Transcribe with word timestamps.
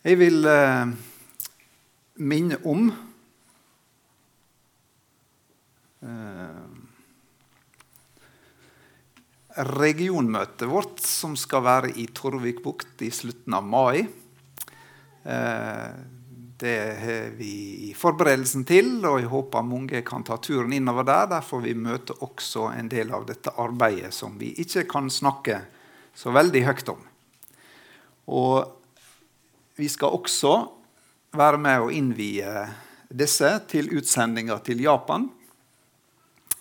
Jeg 0.00 0.16
vil 0.16 0.46
eh, 0.48 0.92
minne 2.24 2.56
om 2.64 2.86
eh, 6.00 6.62
regionmøtet 9.68 10.64
vårt, 10.72 11.02
som 11.04 11.34
skal 11.36 11.66
være 11.66 11.92
i 12.00 12.06
Torvikbukt 12.16 13.04
i 13.04 13.10
slutten 13.12 13.58
av 13.60 13.68
mai. 13.68 14.06
Eh, 15.20 16.00
det 16.64 16.78
har 17.04 17.36
vi 17.36 17.52
i 17.90 17.92
forberedelsen 17.92 18.64
til, 18.64 19.04
og 19.04 19.20
jeg 19.20 19.28
håper 19.36 19.68
mange 19.68 20.00
kan 20.08 20.24
ta 20.24 20.40
turen 20.40 20.72
innover 20.80 21.04
der. 21.12 21.28
Der 21.36 21.44
får 21.44 21.64
vi 21.68 21.76
møte 21.76 22.16
også 22.24 22.70
en 22.72 22.88
del 22.88 23.12
av 23.12 23.28
dette 23.28 23.52
arbeidet 23.52 24.16
som 24.16 24.40
vi 24.40 24.54
ikke 24.64 24.88
kan 24.96 25.12
snakke 25.12 25.60
så 26.16 26.32
veldig 26.32 26.68
høyt 26.72 26.96
om. 26.96 27.08
Og 28.32 28.79
vi 29.80 29.88
skal 29.88 30.12
også 30.12 30.54
være 31.36 31.60
med 31.60 31.80
å 31.80 31.92
innvie 31.94 32.50
disse 33.08 33.48
til 33.70 33.88
utsendinger 33.96 34.60
til 34.66 34.82
Japan. 34.84 35.28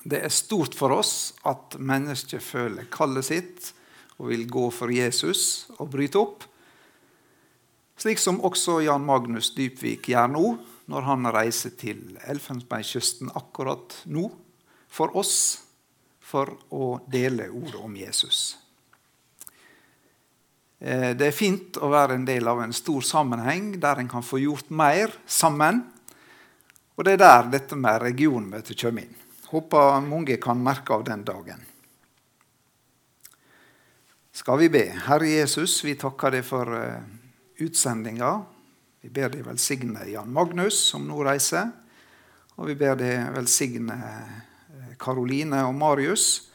Det 0.08 0.22
er 0.24 0.32
stort 0.32 0.78
for 0.78 0.96
oss 0.96 1.34
at 1.48 1.76
mennesker 1.76 2.40
føler 2.40 2.88
kallet 2.94 3.28
sitt 3.28 3.72
og 4.20 4.30
vil 4.32 4.46
gå 4.48 4.70
for 4.72 4.92
Jesus 4.94 5.68
og 5.78 5.92
bryte 5.92 6.22
opp. 6.22 6.46
Slik 8.00 8.22
som 8.24 8.40
også 8.48 8.80
Jan 8.86 9.04
Magnus 9.04 9.52
Dypvik 9.58 10.08
gjør 10.14 10.32
nå, 10.32 10.46
når 10.90 11.06
han 11.06 11.28
reiser 11.36 11.76
til 11.78 12.16
Elfenbenskysten 12.24 13.34
akkurat 13.38 14.00
nå 14.10 14.30
for 14.90 15.12
oss 15.20 15.36
for 16.24 16.56
å 16.72 16.96
dele 17.12 17.50
ordet 17.52 17.84
om 17.84 18.00
Jesus. 18.00 18.56
Eh, 20.80 21.12
det 21.18 21.28
er 21.28 21.36
fint 21.36 21.78
å 21.84 21.90
være 21.92 22.16
en 22.16 22.28
del 22.28 22.48
av 22.48 22.62
en 22.64 22.74
stor 22.76 23.04
sammenheng 23.04 23.74
der 23.82 24.00
en 24.00 24.12
kan 24.12 24.24
få 24.24 24.40
gjort 24.40 24.70
mer 24.72 25.12
sammen. 25.28 25.84
Og 26.96 27.04
det 27.04 27.18
er 27.18 27.24
der 27.24 27.52
dette 27.58 27.76
med 27.80 28.00
regionmøtet 28.04 28.80
kommer 28.80 29.04
inn. 29.04 29.18
Håper 29.50 30.00
mange 30.06 30.38
kan 30.40 30.62
merke 30.64 30.96
av 30.96 31.04
den 31.08 31.26
dagen. 31.28 31.66
Skal 34.32 34.60
vi 34.62 34.70
be. 34.72 34.86
Herre 35.08 35.28
Jesus, 35.28 35.82
vi 35.84 35.98
takker 36.00 36.38
deg 36.38 36.48
for 36.48 36.72
eh, 36.78 37.04
utsendinga. 37.60 38.38
Vi 39.04 39.12
ber 39.12 39.34
deg 39.34 39.44
velsigne 39.48 40.06
Jan 40.08 40.32
Magnus, 40.32 40.78
som 40.92 41.04
nå 41.08 41.24
reiser. 41.28 41.74
Og 42.56 42.70
vi 42.70 42.76
ber 42.80 42.96
deg 43.00 43.34
velsigne 43.36 43.98
Karoline 45.00 45.60
eh, 45.60 45.68
og 45.68 45.76
Marius 45.76 46.49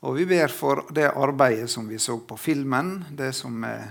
og 0.00 0.16
vi 0.16 0.26
ber 0.26 0.48
for 0.48 0.86
det 0.96 1.10
arbeidet 1.12 1.68
som 1.70 1.88
vi 1.88 1.98
så 1.98 2.16
på 2.24 2.36
filmen, 2.40 3.02
det 3.12 3.34
som 3.36 3.64
er 3.68 3.90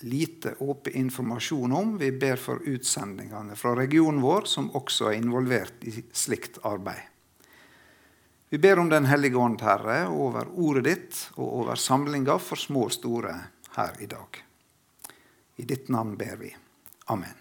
lite 0.00 0.54
åpen 0.58 0.92
informasjon 0.92 1.72
om. 1.72 1.98
Vi 1.98 2.10
ber 2.12 2.36
for 2.36 2.62
utsendingene 2.66 3.56
fra 3.56 3.74
regionen 3.78 4.22
vår, 4.22 4.46
som 4.50 4.70
også 4.74 5.10
er 5.10 5.18
involvert 5.18 5.86
i 5.86 5.94
slikt 6.12 6.58
arbeid. 6.66 7.06
Vi 8.48 8.58
ber 8.58 8.78
om 8.78 8.88
Den 8.88 9.04
hellige 9.04 9.36
ånd, 9.36 9.60
Herre, 9.60 10.08
over 10.08 10.48
ordet 10.56 10.84
ditt 10.84 11.18
og 11.36 11.60
over 11.60 11.74
samlinga 11.76 12.38
for 12.38 12.56
små 12.56 12.86
og 12.88 12.94
store 12.94 13.34
her 13.76 13.98
i 14.00 14.06
dag. 14.06 14.40
I 15.56 15.66
ditt 15.68 15.88
navn 15.88 16.16
ber 16.16 16.36
vi. 16.40 16.54
Amen. 17.12 17.34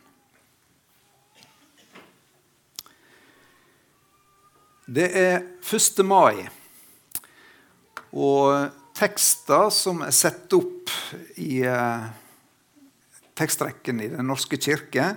Det 4.85 5.07
er 5.15 5.41
1. 5.63 6.05
mai. 6.05 6.47
Og 8.15 8.69
tekster 8.97 9.69
som 9.73 10.01
er 10.05 10.15
satt 10.15 10.53
opp 10.55 10.93
i 11.41 11.61
eh, 11.67 12.07
tekstrekken 13.37 14.01
i 14.01 14.09
Den 14.13 14.29
norske 14.31 14.57
kirke, 14.57 15.15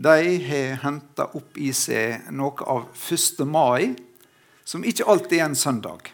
de 0.00 0.38
har 0.46 0.78
henta 0.84 1.26
opp 1.36 1.58
i 1.60 1.72
seg 1.76 2.30
noe 2.32 2.64
av 2.64 2.86
1. 2.94 3.42
mai, 3.44 3.92
som 4.64 4.86
ikke 4.86 5.04
alltid 5.10 5.38
er 5.40 5.48
en 5.50 5.58
søndag. 5.58 6.08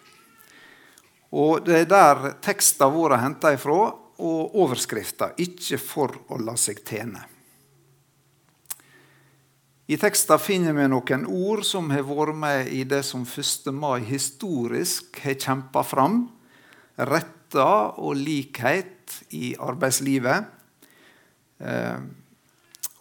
Og 1.37 1.63
Det 1.67 1.85
er 1.85 1.89
der 1.91 2.33
tekstene 2.43 2.91
våre 2.91 3.19
er 3.19 3.27
henta 3.29 3.53
ifra, 3.55 3.93
og 4.17 4.55
overskrifta 4.57 5.35
'Ikke 5.37 5.79
for 5.79 6.09
å 6.33 6.39
la 6.41 6.57
seg 6.57 6.81
tjene'. 6.85 7.36
I 9.87 9.95
teksten 10.03 10.41
finner 10.43 10.75
vi 10.75 10.85
noen 10.91 11.29
ord 11.31 11.61
som 11.63 11.93
har 11.95 12.03
vært 12.09 12.35
med 12.35 12.73
i 12.75 12.81
det 12.91 13.05
som 13.07 13.23
1. 13.23 13.69
mai 13.71 14.01
historisk 14.09 15.21
har 15.23 15.37
kjempa 15.39 15.85
fram. 15.87 16.25
Retter 16.99 17.95
og 18.03 18.19
likhet 18.19 19.15
i 19.31 19.53
arbeidslivet. 19.63 20.49
Eh, 21.63 22.01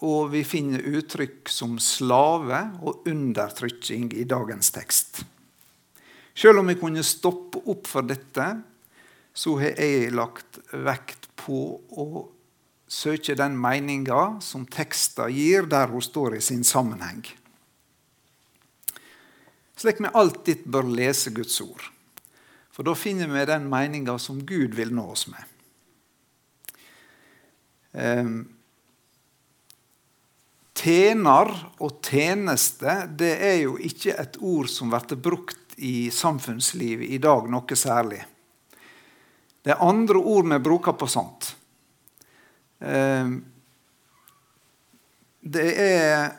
og 0.05 0.29
vi 0.35 0.43
finner 0.45 0.85
uttrykk 0.85 1.49
som 1.49 1.79
slave 1.81 2.61
og 2.85 3.09
undertrykking 3.09 4.11
i 4.13 4.27
dagens 4.29 4.69
tekst. 4.75 5.23
Selv 6.37 6.61
om 6.61 6.69
vi 6.69 6.77
kunne 6.77 7.01
stoppe 7.01 7.63
opp 7.65 7.89
for 7.89 8.05
dette, 8.05 8.45
så 9.33 9.57
har 9.57 9.73
jeg 9.73 10.13
lagt 10.13 10.61
vekt 10.69 11.31
på 11.41 11.63
å 11.97 12.27
søke 12.87 13.35
den 13.35 13.57
meninga 13.59 14.37
som 14.41 14.65
teksta 14.65 15.29
gir, 15.33 15.65
der 15.69 15.89
hun 15.91 16.03
står 16.03 16.37
i 16.37 16.41
sin 16.41 16.63
sammenheng. 16.63 17.23
Slik 19.75 19.99
vi 19.99 20.11
alltid 20.13 20.63
bør 20.71 20.87
lese 20.87 21.33
Guds 21.35 21.59
ord. 21.61 21.89
For 22.71 22.83
da 22.83 22.95
finner 22.95 23.31
vi 23.31 23.45
den 23.47 23.69
meninga 23.71 24.17
som 24.19 24.41
Gud 24.45 24.75
vil 24.75 24.93
nå 24.95 25.05
oss 25.11 25.27
med. 25.31 25.51
Eh, 27.95 28.31
tjener 30.75 31.51
og 31.79 32.01
tjeneste 32.03 32.97
det 33.17 33.31
er 33.39 33.59
jo 33.63 33.77
ikke 33.79 34.17
et 34.19 34.39
ord 34.43 34.67
som 34.71 34.91
blir 34.91 35.21
brukt 35.23 35.77
i 35.77 36.11
samfunnslivet 36.11 37.15
i 37.15 37.19
dag 37.23 37.47
noe 37.51 37.79
særlig. 37.79 38.21
Det 39.63 39.73
er 39.73 39.81
andre 39.81 40.19
ord 40.19 40.51
vi 40.51 40.59
bruker 40.61 40.93
på 40.93 41.07
sånt. 41.09 41.54
Ehm, 42.79 43.37
det 45.45 45.69
er 45.79 46.33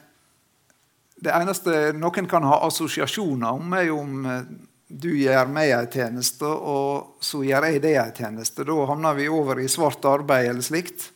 Det 1.16 1.32
eneste 1.32 1.94
noen 1.97 2.26
kan 2.28 2.44
ha 2.44 2.58
assosiasjoner 2.66 3.56
om, 3.56 3.72
er 3.72 3.88
om 3.91 4.26
eh, 4.28 4.42
du 4.86 5.08
gjør 5.16 5.48
meg 5.50 5.72
en 5.72 5.88
tjeneste, 5.91 6.46
og 6.46 7.16
så 7.25 7.41
gjør 7.42 7.64
jeg 7.70 7.80
deg 7.82 7.96
en 7.98 8.12
tjeneste. 8.14 8.66
Da 8.69 8.76
havner 8.86 9.16
vi 9.16 9.26
over 9.32 9.58
i 9.58 9.66
svart 9.66 10.04
arbeid 10.06 10.50
eller 10.50 10.62
slikt. 10.62 11.08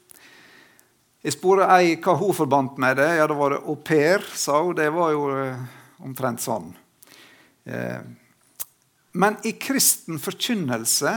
Jeg 1.21 1.37
spurte 1.37 1.69
ei 1.77 1.99
hva 2.01 2.17
hun 2.17 2.33
forbandt 2.35 2.81
med 2.81 2.97
det. 2.97 3.11
Ja, 3.21 3.29
da 3.29 3.37
var 3.37 3.53
det 3.55 3.61
au 3.61 3.77
pair, 3.77 4.25
sa 4.25 4.63
hun. 4.65 4.73
Det 4.75 4.89
var 4.95 5.13
jo 5.13 5.29
eh, 5.37 5.61
omtrent 6.01 6.43
sånn. 6.43 6.73
Ehm, 7.69 8.17
men 9.13 9.37
i 9.45 9.53
kristen 9.61 10.19
forkynnelse 10.23 11.15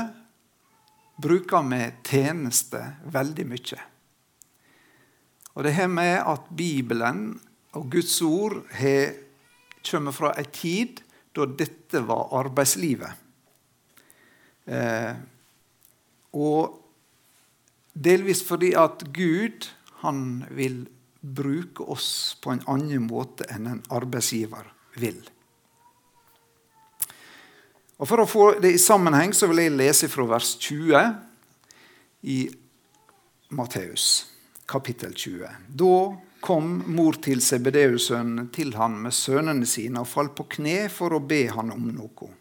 bruker 1.24 1.66
vi 1.72 1.82
tjeneste 2.04 2.84
veldig 3.16 3.48
mye. 3.48 3.82
Og 5.54 5.66
det 5.66 5.76
har 5.78 5.90
med 5.92 6.18
at 6.18 6.48
Bibelen 6.50 7.36
og 7.78 7.90
Guds 7.92 8.22
ord 8.22 8.64
har, 8.74 9.14
kommer 9.86 10.16
fra 10.16 10.34
ei 10.40 10.48
tid 10.54 11.04
da 11.34 11.46
dette 11.50 12.02
var 12.06 12.34
arbeidslivet. 12.40 13.22
Eh, 14.66 15.14
og 16.34 16.80
delvis 17.94 18.42
fordi 18.46 18.74
at 18.80 19.06
Gud 19.14 19.70
han 20.02 20.44
vil 20.50 20.84
bruke 21.22 21.86
oss 21.94 22.36
på 22.42 22.54
en 22.54 22.66
annen 22.70 23.06
måte 23.08 23.48
enn 23.54 23.70
en 23.70 23.84
arbeidsgiver 23.94 24.68
vil. 25.00 25.22
Og 28.02 28.10
For 28.10 28.20
å 28.20 28.28
få 28.28 28.48
det 28.60 28.74
i 28.76 28.82
sammenheng 28.82 29.32
så 29.38 29.48
vil 29.48 29.64
jeg 29.64 29.78
lese 29.78 30.10
fra 30.12 30.26
vers 30.28 30.56
20 30.60 31.14
i 32.34 32.40
Matteus 33.54 34.33
kapittel 34.66 35.14
20. 35.14 35.50
Da 35.68 35.98
kom 36.44 36.84
mor 36.92 37.20
til 37.24 37.42
Sebedeus-sønnen 37.42 38.50
til 38.56 38.74
han 38.76 38.98
med 39.06 39.16
sønnene 39.16 39.68
sine 39.70 40.02
og 40.04 40.10
falt 40.12 40.36
på 40.36 40.48
kne 40.58 40.88
for 40.92 41.16
å 41.16 41.22
be 41.24 41.46
han 41.54 41.72
om 41.72 41.86
noe. 41.96 42.32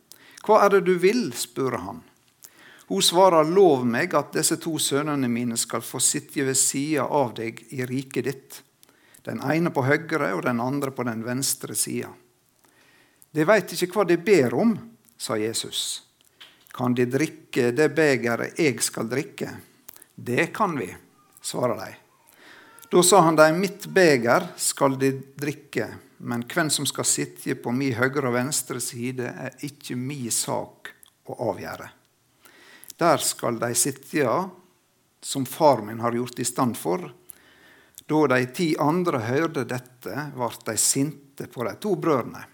Hva 0.43 0.65
er 0.65 0.75
det 0.75 0.87
du 0.89 0.97
vil? 0.99 1.29
spør 1.39 1.79
han. 1.79 2.01
Hun 2.91 3.03
svarer, 3.03 3.47
lov 3.47 3.87
meg 3.89 4.13
at 4.19 4.35
disse 4.35 4.59
to 4.61 4.75
sønnene 4.83 5.31
mine 5.31 5.57
skal 5.57 5.85
få 5.87 6.01
sitte 6.03 6.45
ved 6.45 6.59
sida 6.59 7.07
av 7.07 7.31
deg 7.39 7.63
i 7.73 7.87
riket 7.89 8.27
ditt, 8.27 8.59
den 9.25 9.39
ene 9.47 9.71
på 9.71 9.87
høyre 9.87 10.33
og 10.35 10.43
den 10.45 10.61
andre 10.61 10.91
på 10.91 11.07
den 11.07 11.23
venstre 11.25 11.79
sida. 11.79 12.11
De 13.33 13.47
veit 13.49 13.71
ikke 13.73 13.95
hva 13.95 14.05
de 14.05 14.19
ber 14.21 14.59
om, 14.59 14.75
sa 15.17 15.39
Jesus. 15.41 16.03
Kan 16.75 16.99
de 16.99 17.07
drikke 17.07 17.71
det 17.73 17.93
begeret 17.95 18.59
jeg 18.61 18.83
skal 18.85 19.09
drikke? 19.09 19.55
Det 20.13 20.51
kan 20.53 20.75
vi, 20.77 20.91
svarer 21.41 21.79
de. 21.79 22.02
Da 22.93 23.03
sa 23.03 23.21
han 23.21 23.37
dem, 23.37 23.61
mitt 23.61 23.87
beger 23.87 24.45
skal 24.57 24.99
de 25.01 25.15
drikke, 25.41 25.87
men 26.19 26.43
hvem 26.45 26.69
som 26.71 26.85
skal 26.85 27.07
sitte 27.09 27.55
på 27.57 27.73
mi 27.73 27.89
høyre 27.97 28.27
og 28.29 28.35
venstre 28.35 28.83
side, 28.85 29.31
er 29.33 29.57
ikke 29.65 29.97
mi 29.97 30.27
sak 30.29 30.91
å 31.25 31.39
avgjøre. 31.49 31.87
Der 33.01 33.25
skal 33.25 33.57
de 33.63 33.71
sitte 33.81 34.35
som 35.25 35.49
far 35.49 35.81
min 35.81 36.05
har 36.05 36.13
gjort 36.13 36.45
i 36.45 36.45
stand 36.45 36.77
for. 36.77 37.09
Da 37.97 38.21
de 38.35 38.43
ti 38.53 38.69
andre 38.77 39.25
hørte 39.25 39.65
dette, 39.73 40.29
ble 40.37 40.53
de 40.69 40.77
sinte 40.77 41.49
på 41.49 41.65
de 41.65 41.73
to 41.81 41.97
brødrene. 41.97 42.45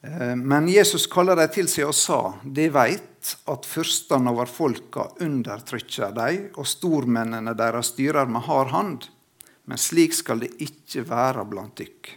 Eh, 0.00 0.36
men 0.36 0.68
Jesus 0.68 1.06
kaller 1.10 1.36
dem 1.38 1.50
til 1.52 1.68
seg 1.70 1.88
og 1.90 1.96
sa, 1.96 2.20
de 2.44 2.68
veit 2.70 3.34
at 3.50 3.66
fyrstene 3.66 4.30
over 4.30 4.50
folka 4.50 5.08
undertrykker 5.24 6.14
dem, 6.16 6.48
og 6.56 6.68
stormennene 6.68 7.56
deres 7.58 7.92
styrer 7.94 8.30
med 8.30 8.46
hard 8.46 8.72
hand. 8.74 9.10
Men 9.68 9.80
slik 9.80 10.14
skal 10.16 10.44
det 10.44 10.54
ikke 10.64 11.04
være 11.08 11.44
blant 11.48 11.76
dykk. 11.80 12.14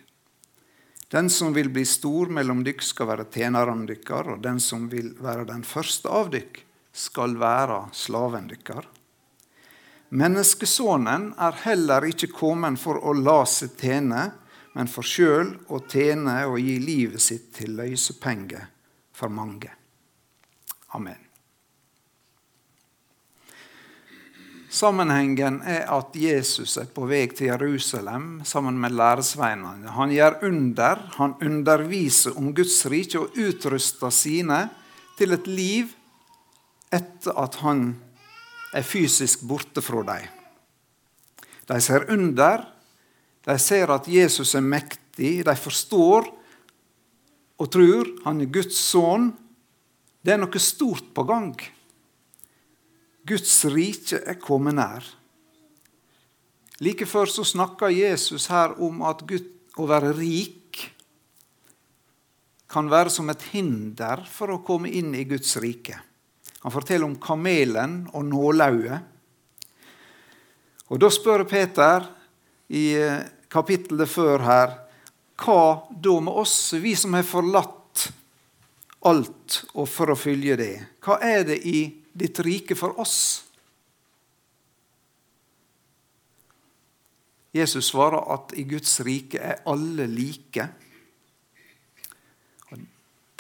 Den 1.11 1.27
som 1.29 1.51
vil 1.51 1.67
bli 1.73 1.83
stor 1.83 2.29
mellom 2.31 2.61
dykk, 2.63 2.85
skal 2.87 3.09
være 3.09 3.27
tjeneren 3.33 3.83
dykkar, 3.89 4.29
og 4.35 4.43
den 4.45 4.61
som 4.63 4.85
vil 4.91 5.11
være 5.19 5.49
den 5.49 5.65
første 5.67 6.07
av 6.07 6.29
dykk, 6.31 6.61
skal 6.95 7.35
være 7.39 7.81
slaven 7.95 8.47
dykkar. 8.47 8.87
Menneskesonen 10.15 11.29
er 11.39 11.59
heller 11.65 12.07
ikke 12.07 12.31
kommet 12.35 12.79
for 12.79 12.99
å 12.99 13.13
la 13.15 13.41
seg 13.47 13.75
tjene, 13.79 14.29
men 14.77 14.87
for 14.87 15.05
sjøl 15.05 15.55
å 15.71 15.81
tjene 15.91 16.37
og 16.47 16.59
gi 16.61 16.77
livet 16.79 17.23
sitt 17.23 17.51
til 17.57 17.75
løsepenger 17.79 18.69
for 19.15 19.33
mange. 19.33 19.73
Amen. 20.95 21.27
Sammenhengen 24.71 25.57
er 25.67 25.89
at 25.91 26.15
Jesus 26.15 26.77
er 26.79 26.87
på 26.95 27.03
vei 27.09 27.25
til 27.35 27.49
Jerusalem 27.49 28.37
sammen 28.47 28.77
med 28.79 28.95
læresveinene. 28.95 29.91
Han 29.97 30.13
gjør 30.15 30.37
under, 30.47 31.01
han 31.17 31.33
underviser 31.43 32.37
om 32.39 32.53
Guds 32.55 32.77
rike 32.87 33.19
og 33.19 33.35
utruster 33.35 34.13
sine 34.15 34.61
til 35.19 35.35
et 35.35 35.49
liv 35.51 35.91
etter 36.87 37.35
at 37.43 37.59
han 37.65 37.89
er 38.71 38.87
fysisk 38.87 39.43
borte 39.47 39.83
fra 39.83 40.05
dem. 40.07 40.31
De 41.67 41.79
ser 41.83 42.07
under, 42.11 42.63
de 43.45 43.57
ser 43.59 43.89
at 43.93 44.07
Jesus 44.09 44.53
er 44.55 44.65
mektig, 44.65 45.41
de 45.45 45.55
forstår 45.57 46.29
og 47.61 47.69
tror 47.73 48.09
han 48.25 48.41
er 48.41 48.49
Guds 48.53 48.77
sønn. 48.77 49.31
Det 50.21 50.33
er 50.33 50.41
noe 50.41 50.61
stort 50.61 51.09
på 51.13 51.25
gang. 51.25 51.55
Guds 53.25 53.53
rike 53.69 54.21
er 54.25 54.37
kommet 54.41 54.77
nær. 54.77 55.05
Like 56.81 57.05
før 57.05 57.29
så 57.29 57.45
snakka 57.45 57.91
Jesus 57.93 58.47
her 58.49 58.73
om 58.81 59.03
at 59.05 59.21
Gud, 59.29 59.45
å 59.77 59.85
være 59.87 60.15
rik 60.17 60.57
kan 62.71 62.89
være 62.91 63.11
som 63.11 63.29
et 63.31 63.43
hinder 63.51 64.23
for 64.31 64.53
å 64.53 64.61
komme 64.65 64.89
inn 64.89 65.13
i 65.15 65.25
Guds 65.27 65.53
rike. 65.61 65.97
Han 66.63 66.73
forteller 66.73 67.07
om 67.07 67.17
kamelen 67.21 68.05
og 68.13 68.25
nålauget. 68.25 69.07
Og 70.91 70.99
Da 70.99 71.09
spør 71.11 71.45
Peter 71.47 72.03
i 72.71 72.85
eh, 72.95 73.27
kapittelet 73.51 74.09
før 74.09 74.45
her 74.47 74.77
hva 75.41 75.87
da 75.89 76.17
med 76.21 76.33
oss, 76.43 76.73
vi 76.77 76.93
som 76.95 77.15
har 77.17 77.25
forlatt 77.25 78.07
alt 79.09 79.63
og 79.73 79.87
for 79.89 80.13
å 80.13 80.19
følge 80.19 80.57
det? 80.59 80.73
Hva 81.01 81.17
er 81.25 81.45
det 81.49 81.57
i 81.65 81.79
ditt 82.13 82.39
rike 82.45 82.77
for 82.77 82.99
oss? 83.01 83.15
Jesus 87.51 87.89
svarer 87.91 88.21
at 88.31 88.53
i 88.55 88.63
Guds 88.69 88.93
rike 89.03 89.41
er 89.41 89.65
alle 89.67 90.05
like. 90.07 90.67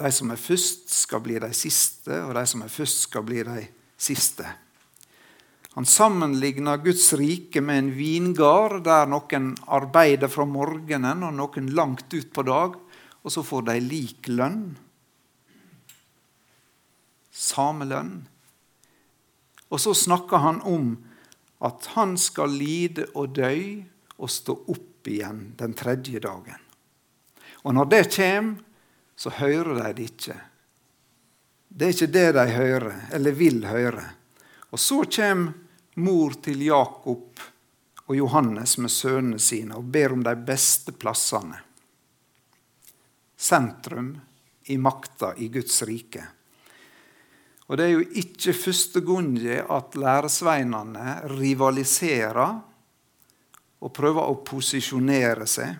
De 0.01 0.11
som 0.11 0.33
er 0.33 0.41
først, 0.41 0.89
skal 1.03 1.21
bli 1.23 1.37
de 1.39 1.51
siste, 1.55 2.17
og 2.25 2.33
de 2.35 2.43
som 2.49 2.65
er 2.65 2.73
først, 2.73 3.05
skal 3.05 3.23
bli 3.23 3.45
de 3.45 3.63
siste. 4.01 4.49
Han 5.73 5.85
sammenligner 5.85 6.77
Guds 6.83 7.13
rike 7.13 7.61
med 7.63 7.77
en 7.79 7.91
vingard 7.95 8.81
der 8.83 9.07
noen 9.07 9.53
arbeider 9.71 10.27
fra 10.31 10.43
morgenen 10.43 11.23
og 11.23 11.37
noen 11.37 11.69
langt 11.71 12.11
ut 12.11 12.33
på 12.35 12.43
dag, 12.43 12.75
og 13.21 13.31
så 13.31 13.43
får 13.45 13.69
de 13.69 13.77
lik 13.85 14.27
lønn. 14.27 14.65
Same 17.31 17.87
lønn. 17.87 18.17
Og 19.71 19.79
så 19.79 19.95
snakker 19.95 20.43
han 20.43 20.59
om 20.67 20.91
at 21.63 21.87
han 21.95 22.17
skal 22.19 22.51
lide 22.51 23.07
og 23.15 23.37
dø 23.37 23.55
og 24.19 24.29
stå 24.29 24.57
opp 24.73 25.07
igjen 25.07 25.53
den 25.57 25.73
tredje 25.77 26.19
dagen. 26.19 26.59
Og 27.63 27.77
når 27.77 27.91
det 27.93 28.05
kommer, 28.11 28.59
så 29.15 29.29
hører 29.37 29.77
de 29.77 29.91
det 29.95 30.07
ikke. 30.09 30.35
Det 31.69 31.87
er 31.87 31.93
ikke 31.95 32.13
det 32.13 32.29
de 32.35 32.45
hører, 32.51 32.95
eller 33.13 33.37
vil 33.37 33.63
høre. 33.69 34.03
Og 34.71 34.79
så 34.79 35.03
kommer 35.03 35.53
mor 35.99 36.37
til 36.43 36.61
Jakob 36.63 37.41
og 38.05 38.15
Johannes 38.15 38.77
med 38.79 38.91
sønnene 38.91 39.39
sine 39.39 39.77
og 39.79 39.87
ber 39.91 40.15
om 40.15 40.23
de 40.23 40.35
beste 40.47 40.95
plassene. 40.95 41.59
Sentrum 43.35 44.13
i 44.71 44.77
makta 44.77 45.33
i 45.37 45.49
Guds 45.51 45.81
rike. 45.87 46.23
Og 47.71 47.77
Det 47.77 47.85
er 47.85 47.93
jo 47.93 48.07
ikke 48.19 48.53
første 48.53 49.01
gang 49.01 49.37
at 49.47 49.95
læresveinene 49.95 51.21
rivaliserer 51.31 52.57
og 53.81 53.93
prøver 53.95 54.27
å 54.27 54.41
posisjonere 54.45 55.47
seg. 55.47 55.77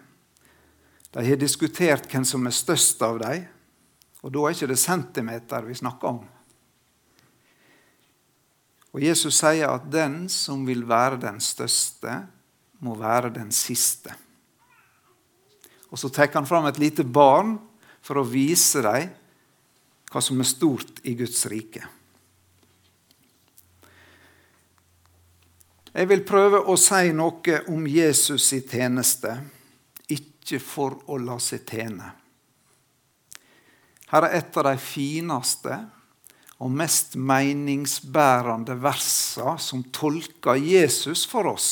De 1.11 1.25
har 1.27 1.39
diskutert 1.39 2.07
hvem 2.07 2.23
som 2.25 2.47
er 2.47 2.55
størst 2.55 3.01
av 3.03 3.19
dem, 3.19 3.43
og 4.23 4.31
da 4.31 4.45
er 4.45 4.55
ikke 4.55 4.71
det 4.71 4.79
centimeter 4.79 5.67
vi 5.67 5.75
snakker 5.75 6.13
om. 6.13 6.21
Og 8.91 9.03
Jesus 9.03 9.37
sier 9.39 9.71
at 9.71 9.87
den 9.91 10.25
som 10.31 10.65
vil 10.67 10.83
være 10.87 11.21
den 11.21 11.39
største, 11.43 12.25
må 12.81 12.95
være 12.97 13.29
den 13.33 13.51
siste. 13.53 14.13
Og 15.91 15.99
Så 15.99 16.09
tar 16.09 16.31
han 16.33 16.47
fram 16.47 16.65
et 16.65 16.79
lite 16.79 17.03
barn 17.03 17.57
for 18.01 18.19
å 18.19 18.27
vise 18.27 18.81
dem 18.81 19.11
hva 20.11 20.21
som 20.23 20.39
er 20.39 20.49
stort 20.49 20.99
i 21.07 21.13
Guds 21.15 21.45
rike. 21.47 21.83
Jeg 25.91 26.07
vil 26.07 26.23
prøve 26.23 26.61
å 26.71 26.77
si 26.79 27.11
noe 27.15 27.57
om 27.71 27.87
Jesus 27.87 28.47
i 28.55 28.61
tjeneste 28.63 29.33
ikke 30.11 30.59
for 30.63 31.01
å 31.11 31.19
la 31.19 31.37
seg 31.43 31.65
tjene. 31.67 32.11
Her 34.11 34.27
er 34.27 34.37
et 34.39 34.57
av 34.59 34.67
de 34.67 34.77
fineste 34.79 35.75
og 36.61 36.69
mest 36.69 37.15
meningsbærende 37.17 38.75
versa 38.83 39.55
som 39.57 39.81
tolker 39.93 40.59
Jesus 40.61 41.25
for 41.29 41.49
oss. 41.49 41.69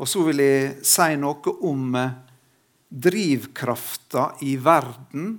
Og 0.00 0.08
så 0.08 0.22
vil 0.24 0.40
jeg 0.40 0.76
si 0.86 1.16
noe 1.20 1.54
om 1.68 1.96
eh, 1.98 2.14
drivkrafta 2.88 4.30
i 4.46 4.54
verden 4.62 5.34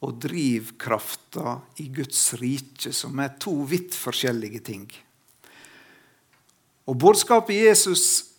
og 0.00 0.16
drivkrafta 0.22 1.58
i 1.84 1.90
Guds 1.92 2.22
rike, 2.40 2.94
som 2.96 3.18
er 3.20 3.36
to 3.42 3.58
vidt 3.68 3.98
forskjellige 3.98 4.62
ting. 4.70 4.86
Og 6.88 6.96
Budskapet 6.96 7.58
Jesus 7.60 8.29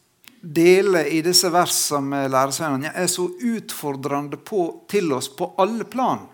deler 0.42 1.06
i 1.06 1.22
disse 1.22 1.50
versene 1.54 2.10
med 2.10 2.32
læresvennene, 2.34 2.92
er 2.98 3.08
så 3.10 3.28
utfordrende 3.30 4.40
på, 4.42 4.84
til 4.90 5.14
oss 5.14 5.30
på 5.30 5.52
alle 5.62 5.86
plan. 5.86 6.26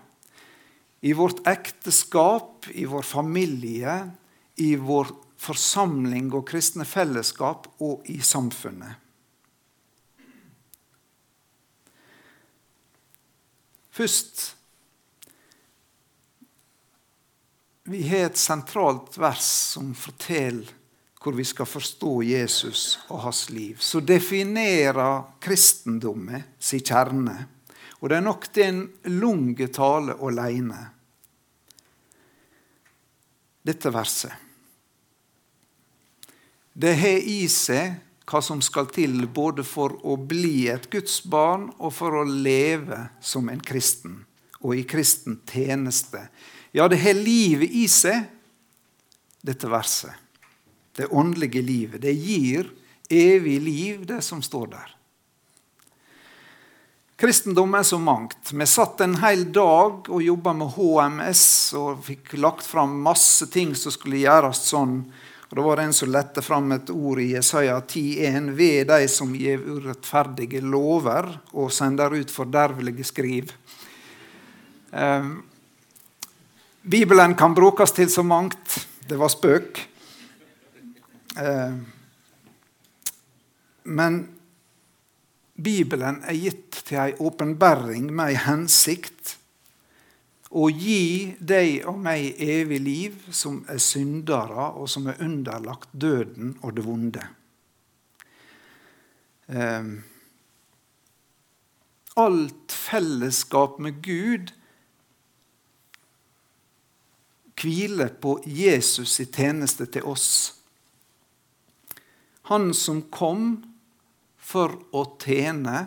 I 1.00 1.12
vårt 1.14 1.44
ekteskap, 1.46 2.66
i 2.74 2.88
vår 2.88 3.04
familie, 3.06 4.00
i 4.58 4.74
vår 4.80 5.12
forsamling 5.38 6.32
og 6.34 6.48
kristne 6.48 6.86
fellesskap 6.88 7.68
og 7.84 8.08
i 8.10 8.18
samfunnet. 8.24 9.04
Først 13.94 14.54
Vi 17.88 18.02
har 18.04 18.26
et 18.26 18.36
sentralt 18.36 19.14
vers 19.16 19.46
som 19.72 19.94
forteller 19.96 20.74
hvor 21.28 21.36
vi 21.36 21.44
skal 21.44 21.66
forstå 21.68 22.22
Jesus 22.24 22.82
og 23.12 23.20
hans 23.26 23.50
liv, 23.52 23.76
så 23.84 24.00
definerer 24.00 25.26
kristendommen 25.44 26.40
sin 26.58 26.80
kjerne. 26.80 27.34
Og 28.00 28.08
det 28.08 28.16
er 28.16 28.24
nok 28.24 28.46
til 28.48 28.64
en 28.64 28.78
lang 29.12 29.50
tale 29.76 30.14
alene. 30.24 30.78
Dette 33.60 33.92
verset. 33.92 34.32
Det 36.72 36.94
har 36.96 37.20
i 37.20 37.42
seg 37.52 37.98
hva 38.24 38.40
som 38.40 38.62
skal 38.64 38.88
til 38.88 39.26
både 39.28 39.66
for 39.68 39.98
å 40.08 40.14
bli 40.16 40.70
et 40.72 40.86
Guds 40.88 41.18
barn 41.28 41.66
og 41.76 41.92
for 41.98 42.22
å 42.22 42.22
leve 42.24 43.02
som 43.20 43.50
en 43.52 43.60
kristen, 43.60 44.22
og 44.64 44.78
i 44.80 44.86
kristen 44.88 45.42
tjeneste. 45.44 46.24
Ja, 46.72 46.88
det 46.88 47.02
har 47.04 47.20
livet 47.20 47.68
i 47.68 47.84
seg, 47.92 48.24
dette 49.44 49.68
verset 49.68 50.24
det 50.98 51.06
åndelige 51.14 51.62
livet. 51.62 52.02
Det 52.02 52.12
gir 52.12 52.68
evig 53.08 53.60
liv, 53.62 54.06
det 54.06 54.20
som 54.26 54.42
står 54.42 54.66
der. 54.74 54.94
Kristendom 57.18 57.74
er 57.74 57.82
så 57.82 57.98
mangt. 57.98 58.52
Vi 58.52 58.66
satt 58.66 59.00
en 59.02 59.16
hel 59.18 59.48
dag 59.52 60.06
og 60.06 60.22
jobba 60.22 60.52
med 60.54 60.70
HMS 60.76 61.46
og 61.78 62.04
fikk 62.06 62.36
lagt 62.38 62.62
fram 62.62 62.92
masse 63.02 63.48
ting 63.50 63.72
som 63.74 63.94
skulle 63.94 64.20
gjøres 64.22 64.60
sånn. 64.68 65.00
Og 65.48 65.56
Det 65.56 65.64
var 65.64 65.82
en 65.82 65.96
som 65.96 66.12
lette 66.12 66.44
fram 66.46 66.70
et 66.76 66.90
ord 66.94 67.18
i 67.18 67.32
Jesaja 67.32 67.80
10,1.: 67.80 68.52
Ved 68.54 68.86
de 68.92 69.08
som 69.08 69.34
gir 69.34 69.58
urettferdige 69.58 70.60
lover 70.62 71.26
og 71.52 71.72
sender 71.72 72.14
ut 72.14 72.30
fordervelige 72.30 73.04
skriv. 73.04 73.50
Um, 74.92 75.42
Bibelen 76.82 77.34
kan 77.34 77.54
brukes 77.54 77.92
til 77.92 78.10
så 78.10 78.22
mangt. 78.22 78.86
Det 79.08 79.18
var 79.18 79.28
spøk. 79.28 79.88
Eh, 81.38 81.76
men 83.82 84.18
Bibelen 85.58 86.20
er 86.22 86.38
gitt 86.38 86.82
til 86.86 87.00
ei 87.02 87.14
åpenbaring 87.18 88.10
med 88.12 88.32
ei 88.32 88.42
hensikt. 88.42 89.36
Å 90.48 90.68
gi 90.72 91.34
deg 91.44 91.88
og 91.90 91.98
meg 92.00 92.38
evig 92.40 92.78
liv, 92.80 93.16
som 93.34 93.60
er 93.68 93.80
syndere, 93.82 94.70
og 94.80 94.88
som 94.88 95.08
er 95.10 95.18
underlagt 95.24 95.90
døden 95.92 96.54
og 96.62 96.76
det 96.76 96.84
vonde. 96.86 97.24
Eh, 99.48 99.90
alt 102.18 102.72
fellesskap 102.74 103.78
med 103.82 104.00
Gud 104.02 104.54
hviler 107.58 108.14
på 108.22 108.38
Jesus 108.46 109.18
i 109.20 109.26
tjeneste 109.26 109.86
til 109.90 110.06
oss. 110.06 110.57
Han 112.48 112.72
som 112.74 113.02
kom 113.12 113.50
for 114.40 114.72
å 114.96 115.02
tjene 115.20 115.82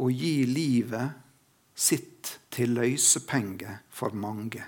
og 0.00 0.12
gi 0.16 0.46
livet 0.48 1.18
sitt 1.76 2.38
til 2.52 2.72
løsepenge 2.78 3.80
for 3.92 4.16
mange. 4.16 4.62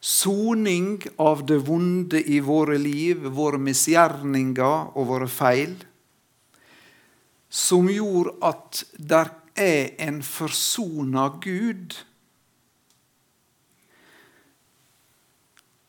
Soning 0.00 1.00
av 1.20 1.42
det 1.48 1.58
vonde 1.66 2.20
i 2.20 2.38
våre 2.44 2.78
liv, 2.78 3.24
våre 3.36 3.58
misgjerninger 3.60 4.96
og 4.96 5.08
våre 5.10 5.28
feil, 5.28 5.74
som 7.50 7.88
gjorde 7.90 8.36
at 8.46 8.84
der 8.96 9.32
er 9.56 9.96
en 10.06 10.20
forsona 10.24 11.30
Gud. 11.42 11.96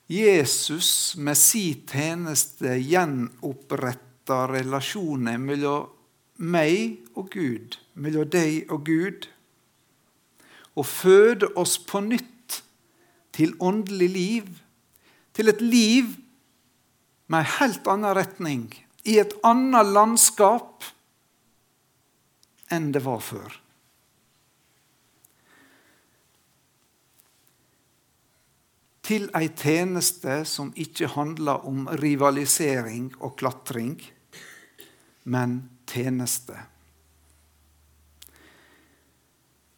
Jesus 0.07 1.15
med 1.19 1.35
si 1.35 1.73
tjeneste 1.83 2.77
gjenoppretta 2.79 4.45
relasjoner 4.47 5.39
mellom 5.41 5.89
meg 6.37 7.01
og 7.17 7.33
Gud, 7.33 7.75
mellom 7.99 8.29
deg 8.31 8.71
og 8.71 8.85
Gud, 8.87 9.27
og 10.77 10.85
føde 10.87 11.49
oss 11.59 11.75
på 11.81 11.99
nytt 12.05 12.61
til 13.35 13.55
åndelig 13.59 14.09
liv, 14.13 14.47
til 15.35 15.51
et 15.51 15.61
liv 15.61 16.13
med 17.27 17.43
en 17.43 17.53
helt 17.57 17.91
annen 17.91 18.15
retning, 18.15 18.67
i 19.03 19.19
et 19.19 19.35
annet 19.47 19.91
landskap 19.91 20.87
enn 22.71 22.93
det 22.95 23.03
var 23.03 23.19
før. 23.23 23.66
Til 29.07 29.29
ei 29.39 29.47
tjeneste 29.55 30.41
som 30.49 30.73
ikke 30.75 31.07
handler 31.15 31.63
om 31.67 31.85
rivalisering 32.01 33.13
og 33.23 33.37
klatring 33.39 33.95
men 35.27 35.69
tjeneste. 35.85 36.55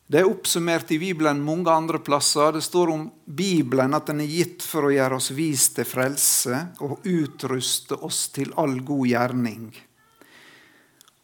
Det 0.09 0.21
er 0.21 0.29
oppsummert 0.29 0.91
i 0.93 0.99
Bibelen 1.01 1.41
mange 1.45 1.69
andre 1.73 1.99
plasser. 2.01 2.53
Det 2.53 2.61
står 2.65 2.91
om 2.93 3.07
Bibelen 3.25 3.93
at 3.93 4.09
den 4.09 4.21
er 4.23 4.29
gitt 4.29 4.65
for 4.65 4.87
å 4.87 4.93
gjøre 4.93 5.17
oss 5.17 5.29
vis 5.37 5.67
til 5.73 5.85
frelse 5.89 6.59
og 6.85 7.05
utruste 7.05 7.97
oss 8.05 8.27
til 8.33 8.53
all 8.61 8.79
god 8.85 9.05
gjerning. 9.09 9.69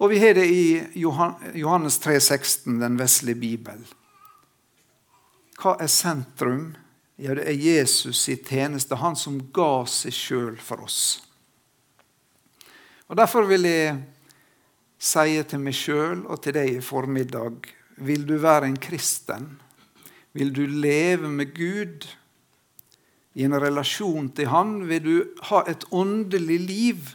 Og 0.01 0.11
vi 0.11 0.19
har 0.21 0.37
det 0.37 0.45
i 0.49 0.65
Johannes 1.01 1.97
3, 2.03 2.17
16, 2.19 2.79
den 2.81 2.97
vesle 2.99 3.37
Bibel. 3.37 3.85
Hva 5.61 5.77
er 5.81 5.89
sentrum? 5.89 6.73
Ja, 7.15 7.35
det 7.35 7.45
er 7.47 7.55
Jesus 7.55 8.25
i 8.29 8.35
tjeneste, 8.35 8.97
han 8.99 9.15
som 9.15 9.37
ga 9.55 9.85
seg 9.87 10.13
sjøl 10.13 10.57
for 10.59 10.83
oss. 10.83 11.21
Og 13.07 13.15
Derfor 13.15 13.47
vil 13.47 13.67
jeg 13.69 13.95
si 14.99 15.39
til 15.47 15.61
meg 15.61 15.77
sjøl 15.77 16.25
og 16.25 16.41
til 16.43 16.57
deg 16.57 16.73
i 16.75 16.83
formiddag 16.83 17.71
vil 18.03 18.27
du 18.27 18.35
være 18.43 18.67
en 18.67 18.79
kristen? 18.81 19.61
Vil 20.35 20.51
du 20.51 20.65
leve 20.65 21.29
med 21.31 21.53
Gud 21.55 22.07
i 23.35 23.45
en 23.47 23.55
relasjon 23.61 24.29
til 24.35 24.49
Han? 24.51 24.81
Vil 24.89 25.03
du 25.03 25.15
ha 25.47 25.63
et 25.67 25.85
åndelig 25.91 26.59
liv 26.59 27.13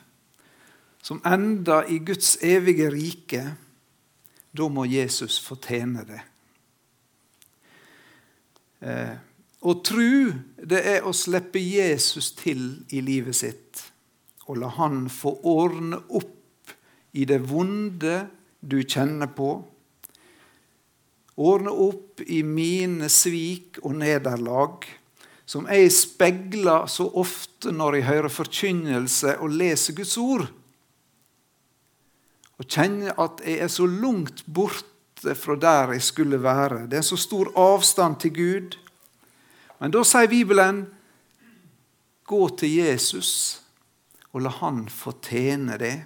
som 1.03 1.21
ender 1.27 1.85
i 1.93 1.99
Guds 1.99 2.39
evige 2.41 2.89
rike? 2.93 3.45
Da 4.57 4.69
må 4.69 4.87
Jesus 4.89 5.37
fortjene 5.45 6.07
det. 6.09 6.21
Eh, 8.81 9.17
å 9.61 9.77
tru, 9.85 10.33
det 10.57 10.81
er 10.89 11.05
å 11.05 11.13
slippe 11.17 11.61
Jesus 11.61 12.33
til 12.39 12.85
i 12.89 13.03
livet 13.05 13.37
sitt 13.37 13.87
og 14.51 14.59
la 14.59 14.71
Han 14.81 15.05
få 15.13 15.37
ordne 15.47 16.01
opp 16.19 16.73
i 17.15 17.27
det 17.27 17.39
vonde 17.47 18.17
du 18.61 18.81
kjenner 18.83 19.31
på. 19.31 19.51
Ordne 21.41 21.71
opp 21.71 22.23
i 22.27 22.43
mine 22.45 23.09
svik 23.13 23.79
og 23.85 23.95
nederlag, 24.03 24.85
som 25.47 25.67
jeg 25.71 25.91
speiler 25.95 26.91
så 26.91 27.07
ofte 27.19 27.73
når 27.75 28.01
jeg 28.01 28.09
hører 28.11 28.35
forkynnelse 28.35 29.37
og 29.39 29.55
leser 29.55 29.97
Guds 29.99 30.17
ord. 30.21 30.47
Og 32.61 32.67
kjenner 32.69 33.17
at 33.23 33.41
jeg 33.47 33.63
er 33.65 33.73
så 33.73 33.87
langt 33.89 34.45
borte 34.47 35.35
fra 35.39 35.57
der 35.59 35.95
jeg 35.95 36.05
skulle 36.11 36.43
være. 36.43 36.85
Det 36.91 37.01
er 37.01 37.07
så 37.07 37.19
stor 37.19 37.51
avstand 37.59 38.21
til 38.23 38.35
Gud. 38.37 38.79
Men 39.81 39.93
da 39.95 40.03
sier 40.05 40.29
Bibelen 40.29 40.83
gå 42.29 42.41
til 42.61 42.77
Jesus 42.83 43.33
og 44.31 44.45
la 44.45 44.53
Han 44.61 44.85
fortjene 44.93 45.75
tjene 45.75 45.79
det. 45.81 45.97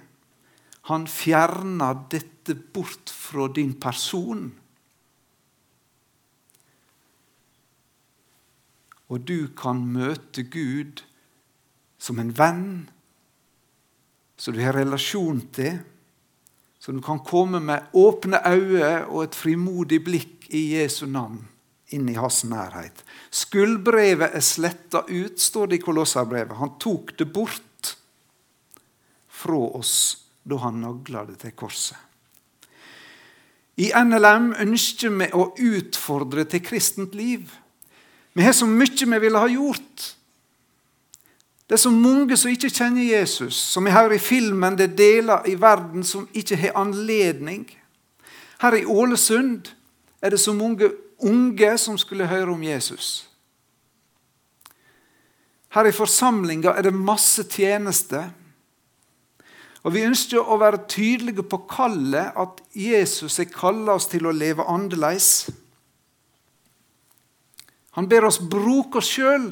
Han 0.89 1.07
fjerner 1.09 1.97
dette 2.09 2.55
bort 2.55 3.11
fra 3.11 3.47
din 3.51 3.73
person. 3.81 4.47
Og 9.09 9.21
du 9.27 9.51
kan 9.57 9.83
møte 9.85 10.45
Gud 10.49 11.03
som 11.99 12.21
en 12.21 12.31
venn 12.37 12.69
som 14.37 14.55
du 14.55 14.61
har 14.63 14.77
relasjon 14.77 15.41
til. 15.53 15.83
som 16.79 16.95
du 16.95 17.01
kan 17.01 17.17
komme 17.19 17.59
med 17.59 17.87
åpne 17.97 18.37
øyne 18.45 19.07
og 19.07 19.23
et 19.23 19.35
frimodig 19.35 20.03
blikk 20.05 20.45
i 20.53 20.75
Jesu 20.75 21.07
navn 21.09 21.41
inn 21.93 22.09
i 22.09 22.17
hans 22.17 22.43
nærhet. 22.49 23.03
Skuldbrevet 23.29 24.33
er 24.33 24.43
sletta 24.43 25.03
ut, 25.09 25.39
står 25.41 25.69
det 25.69 25.79
i 25.79 25.83
Kolosserbrevet. 25.83 26.57
Han 26.57 26.73
tok 26.81 27.13
det 27.19 27.27
bort 27.33 27.95
fra 29.29 29.61
oss 29.77 29.95
da 30.45 30.57
han 30.63 30.81
nagla 30.81 31.25
det 31.29 31.39
til 31.43 31.53
korset. 31.57 31.97
I 33.75 33.91
NLM 33.91 34.53
ønsker 34.63 35.11
vi 35.19 35.27
å 35.35 35.49
utfordre 35.51 36.45
til 36.47 36.63
kristent 36.63 37.15
liv. 37.17 37.49
Vi 38.35 38.43
har 38.43 38.55
så 38.55 38.67
mye 38.69 39.07
vi 39.09 39.19
ville 39.19 39.41
ha 39.41 39.49
gjort. 39.51 40.11
Det 41.65 41.75
er 41.75 41.81
så 41.81 41.91
mange 41.91 42.37
som 42.37 42.51
ikke 42.53 42.69
kjenner 42.69 43.03
Jesus, 43.03 43.57
som 43.57 43.87
vi 43.87 43.91
hører 43.91 44.15
i 44.15 44.21
filmen. 44.21 44.77
Det 44.77 44.91
er 44.91 44.99
deler 44.99 45.47
i 45.49 45.55
verden 45.59 46.05
som 46.05 46.27
ikke 46.33 46.59
har 46.61 46.77
anledning. 46.77 47.65
Her 48.61 48.77
i 48.77 48.85
Ålesund 48.85 49.71
er 50.21 50.31
det 50.31 50.39
så 50.39 50.53
mange 50.53 50.91
unge 51.25 51.71
som 51.81 51.97
skulle 51.97 52.29
høre 52.29 52.53
om 52.53 52.63
Jesus. 52.63 53.25
Her 55.75 55.89
i 55.89 55.95
forsamlinga 55.95 56.71
er 56.77 56.87
det 56.87 56.95
masse 56.95 57.43
tjenester. 57.51 58.29
Og 59.85 59.93
Vi 59.93 60.05
ønsker 60.07 60.41
å 60.41 60.57
være 60.57 60.85
tydelige 60.89 61.43
på 61.45 61.59
kallet, 61.69 62.31
at 62.33 62.61
Jesus 62.73 63.37
har 63.37 63.51
kalla 63.51 63.97
oss 63.99 64.07
til 64.09 64.25
å 64.25 64.33
leve 64.33 64.65
annerledes. 64.65 65.49
Han 67.95 68.09
ber 68.09 68.25
oss 68.27 68.39
bruke 68.39 68.99
oss 68.99 69.11
sjøl 69.13 69.51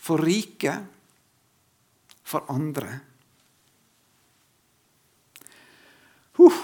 for 0.00 0.22
riket, 0.24 0.86
for 2.24 2.46
andre. 2.50 3.00
Uh. 6.40 6.60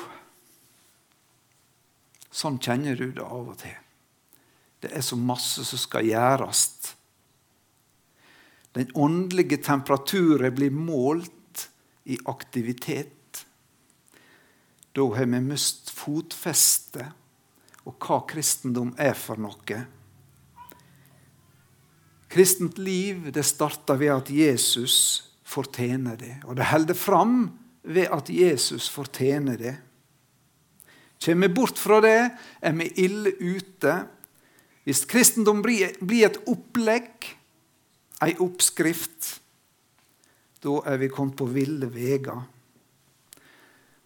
Sånn 2.32 2.56
kjenner 2.62 2.96
du 2.96 3.10
det 3.12 3.24
av 3.24 3.50
og 3.52 3.58
til. 3.60 3.85
Det 4.86 5.00
er 5.00 5.02
så 5.02 5.18
masse 5.18 5.64
som 5.66 5.80
skal 5.80 6.06
gjøres. 6.06 6.94
Den 8.76 8.92
åndelige 8.94 9.58
temperaturen 9.64 10.54
blir 10.54 10.70
målt 10.70 11.66
i 12.04 12.18
aktivitet. 12.28 13.42
Da 14.94 15.04
har 15.16 15.26
vi 15.26 15.40
mist 15.42 15.90
fotfestet 15.90 17.86
og 17.86 17.94
hva 18.02 18.20
kristendom 18.30 18.94
er 18.98 19.14
for 19.18 19.40
noe. 19.40 19.80
Kristent 22.32 22.78
liv 22.82 23.30
det 23.32 23.44
starter 23.46 23.98
ved 24.00 24.12
at 24.12 24.30
Jesus 24.34 24.96
fortjener 25.46 26.18
det. 26.20 26.34
Og 26.44 26.58
det 26.58 26.70
holder 26.72 26.98
fram 26.98 27.36
ved 27.86 28.10
at 28.12 28.30
Jesus 28.30 28.88
fortjener 28.90 29.56
det. 29.60 29.76
Kommer 31.22 31.48
vi 31.48 31.54
bort 31.54 31.78
fra 31.78 32.00
det, 32.04 32.18
er 32.60 32.74
vi 32.76 32.90
ille 33.06 33.32
ute. 33.40 33.94
Hvis 34.86 35.02
kristendom 35.10 35.64
blir 35.66 36.22
et 36.22 36.38
opplegg, 36.46 37.26
ei 38.22 38.36
oppskrift, 38.38 39.32
da 40.62 40.76
er 40.86 41.00
vi 41.02 41.08
kommet 41.10 41.36
på 41.38 41.48
ville 41.50 41.88
veier. 41.90 42.44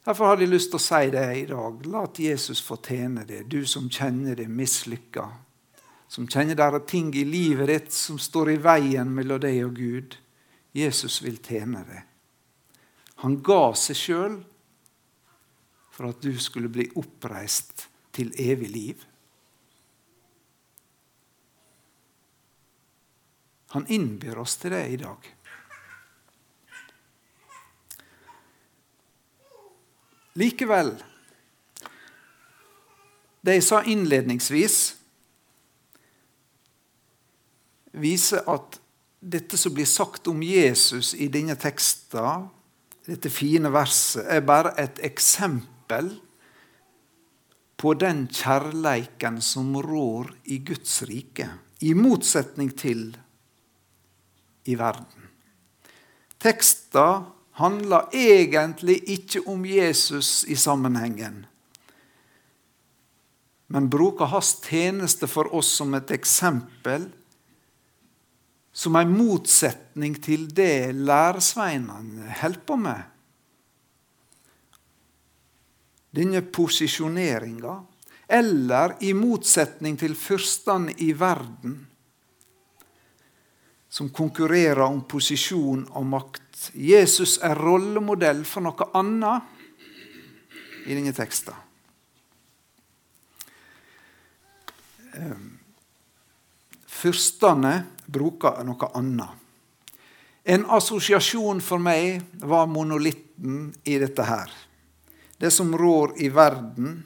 Derfor 0.06 0.30
hadde 0.30 0.46
jeg 0.46 0.54
lyst 0.54 0.70
til 0.72 0.80
å 0.80 0.82
si 0.82 1.10
det 1.12 1.26
i 1.36 1.44
dag. 1.50 1.84
La 1.92 2.06
Jesus 2.16 2.62
fortjene 2.64 3.26
det, 3.28 3.44
du 3.52 3.66
som 3.68 3.90
kjenner 3.92 4.38
det 4.40 4.48
mislykka. 4.48 5.26
Som 6.10 6.26
kjenner 6.26 6.56
det 6.56 6.64
er 6.66 6.86
ting 6.88 7.12
i 7.14 7.26
livet 7.28 7.68
ditt 7.68 7.92
som 7.94 8.18
står 8.18 8.54
i 8.54 8.60
veien 8.64 9.12
mellom 9.14 9.42
deg 9.44 9.60
og 9.66 9.76
Gud. 9.76 10.16
Jesus 10.72 11.20
vil 11.22 11.36
tjene 11.44 11.84
det. 11.86 12.00
Han 13.20 13.36
ga 13.44 13.74
seg 13.76 14.00
sjøl 14.00 14.40
for 15.92 16.08
at 16.08 16.24
du 16.24 16.32
skulle 16.40 16.72
bli 16.72 16.88
oppreist 16.96 17.84
til 18.16 18.32
evig 18.40 18.72
liv. 18.72 19.06
Han 23.70 23.86
innbyr 23.86 24.38
oss 24.42 24.56
til 24.58 24.74
det 24.74 24.86
i 24.90 24.96
dag. 24.98 25.28
Likevel 30.38 30.94
Det 33.40 33.54
jeg 33.56 33.64
sa 33.64 33.80
innledningsvis, 33.88 34.76
viser 37.96 38.44
at 38.52 38.76
dette 39.20 39.56
som 39.56 39.72
blir 39.74 39.88
sagt 39.88 40.28
om 40.28 40.42
Jesus 40.44 41.14
i 41.16 41.30
denne 41.32 41.56
teksten, 41.56 42.50
dette 43.08 43.32
fine 43.32 43.72
verset, 43.72 44.26
er 44.28 44.44
bare 44.44 44.74
et 44.78 45.00
eksempel 45.08 46.12
på 47.80 47.94
den 47.96 48.26
kjærleiken 48.28 49.40
som 49.40 49.72
rår 49.80 50.34
i 50.52 50.60
Guds 50.68 51.00
rike, 51.08 51.48
i 51.80 51.94
motsetning 51.96 52.74
til 52.76 53.08
i 54.64 54.76
verden. 54.78 55.28
Teksta 56.40 57.24
handler 57.60 58.08
egentlig 58.16 59.00
ikke 59.12 59.42
om 59.48 59.64
Jesus 59.68 60.44
i 60.48 60.56
sammenhengen, 60.56 61.44
men 63.70 63.90
bruker 63.90 64.32
hans 64.32 64.56
tjeneste 64.64 65.28
for 65.30 65.52
oss 65.54 65.68
som 65.78 65.92
et 65.94 66.10
eksempel, 66.10 67.04
som 68.72 68.96
en 68.96 69.12
motsetning 69.12 70.16
til 70.22 70.48
det 70.54 70.94
læresveinene 70.96 72.32
holder 72.40 72.64
på 72.66 72.78
med. 72.80 73.02
Denne 76.16 76.42
posisjoneringa, 76.42 77.76
eller 78.30 78.96
i 79.06 79.12
motsetning 79.14 79.98
til 79.98 80.16
fyrstene 80.18 80.94
i 80.98 81.12
verden, 81.18 81.89
som 83.90 84.10
konkurrerer 84.14 84.84
om 84.86 85.02
posisjon 85.10 85.82
og 85.98 86.06
makt 86.06 86.70
Jesus 86.78 87.38
er 87.42 87.58
rollemodell 87.58 88.44
for 88.46 88.62
noe 88.62 88.86
annet 88.94 90.86
i 90.86 90.94
denne 90.94 91.12
teksten. 91.16 91.56
Ehm, 95.18 95.58
fyrstene 96.86 97.74
bruker 98.06 98.62
noe 98.66 98.90
annet. 98.94 99.36
En 100.44 100.64
assosiasjon 100.72 101.60
for 101.60 101.82
meg 101.82 102.22
var 102.46 102.70
monolitten 102.70 103.70
i 103.84 103.98
dette 104.00 104.24
her. 104.24 104.52
Det 105.40 105.50
som 105.52 105.72
rår 105.76 106.14
i 106.22 106.30
verden. 106.32 107.02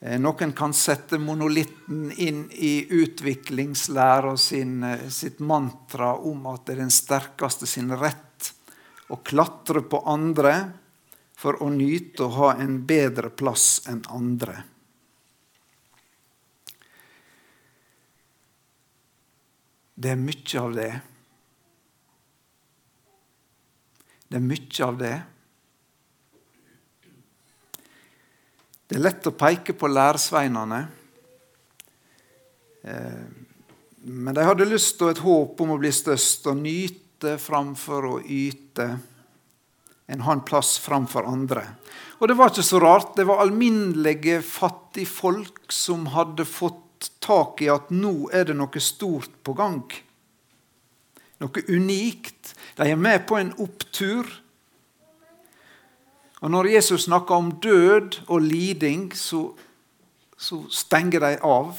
Eh, 0.00 0.18
noen 0.20 0.52
kan 0.52 0.74
sette 0.76 1.18
monolitten 1.18 2.10
inn 2.12 2.50
i 2.52 2.86
utviklingslæra 2.90 4.32
eh, 4.32 5.08
sitt 5.08 5.38
mantra 5.40 6.14
om 6.16 6.46
at 6.52 6.66
det 6.66 6.76
er 6.76 6.82
den 6.84 6.92
sterkeste 6.92 7.66
sin 7.66 7.94
rett 7.96 8.52
å 9.08 9.16
klatre 9.24 9.80
på 9.80 10.02
andre 10.04 10.56
for 11.36 11.62
å 11.62 11.70
nyte 11.72 12.26
å 12.26 12.34
ha 12.36 12.54
en 12.60 12.82
bedre 12.86 13.30
plass 13.30 13.86
enn 13.88 14.02
andre. 14.12 14.58
Det 19.96 20.12
er 20.12 20.20
mye 20.20 20.60
av 20.60 20.74
det. 20.76 20.90
Det 24.28 24.36
er 24.36 24.44
mye 24.44 24.84
av 24.84 25.00
det. 25.00 25.14
Det 28.86 28.98
er 28.98 29.02
lett 29.02 29.26
å 29.26 29.34
peke 29.34 29.74
på 29.74 29.88
læresveinene. 29.90 30.78
Eh, 32.86 33.24
men 34.06 34.34
de 34.34 34.44
hadde 34.46 34.68
lyst 34.70 35.02
og 35.02 35.10
et 35.10 35.22
håp 35.24 35.60
om 35.64 35.74
å 35.74 35.80
bli 35.82 35.90
størst 35.90 36.46
og 36.52 36.60
nyte 36.60 37.34
framfor 37.42 38.06
å 38.06 38.14
yte. 38.22 38.86
En 40.06 40.22
har 40.22 40.36
en 40.36 40.44
plass 40.46 40.76
framfor 40.78 41.26
andre. 41.26 41.64
Og 42.20 42.30
det 42.30 42.36
var 42.38 42.52
ikke 42.52 42.62
så 42.62 42.78
rart. 42.78 43.16
Det 43.18 43.26
var 43.26 43.42
alminnelige 43.42 44.38
fattigfolk 44.46 45.72
som 45.74 46.06
hadde 46.14 46.46
fått 46.46 47.10
tak 47.18 47.64
i 47.66 47.70
at 47.72 47.90
nå 47.90 48.30
er 48.30 48.46
det 48.46 48.54
noe 48.56 48.82
stort 48.82 49.34
på 49.42 49.56
gang. 49.58 49.82
Noe 51.42 51.64
unikt. 51.68 52.54
De 52.78 52.86
er 52.86 53.00
med 53.00 53.26
på 53.26 53.40
en 53.40 53.50
opptur. 53.58 54.30
Og 56.46 56.50
Når 56.50 56.68
Jesus 56.76 57.08
snakker 57.08 57.34
om 57.34 57.48
død 57.58 58.20
og 58.28 58.40
liding, 58.40 59.08
så, 59.18 59.48
så 60.38 60.60
stenger 60.70 61.24
de 61.24 61.30
av. 61.42 61.72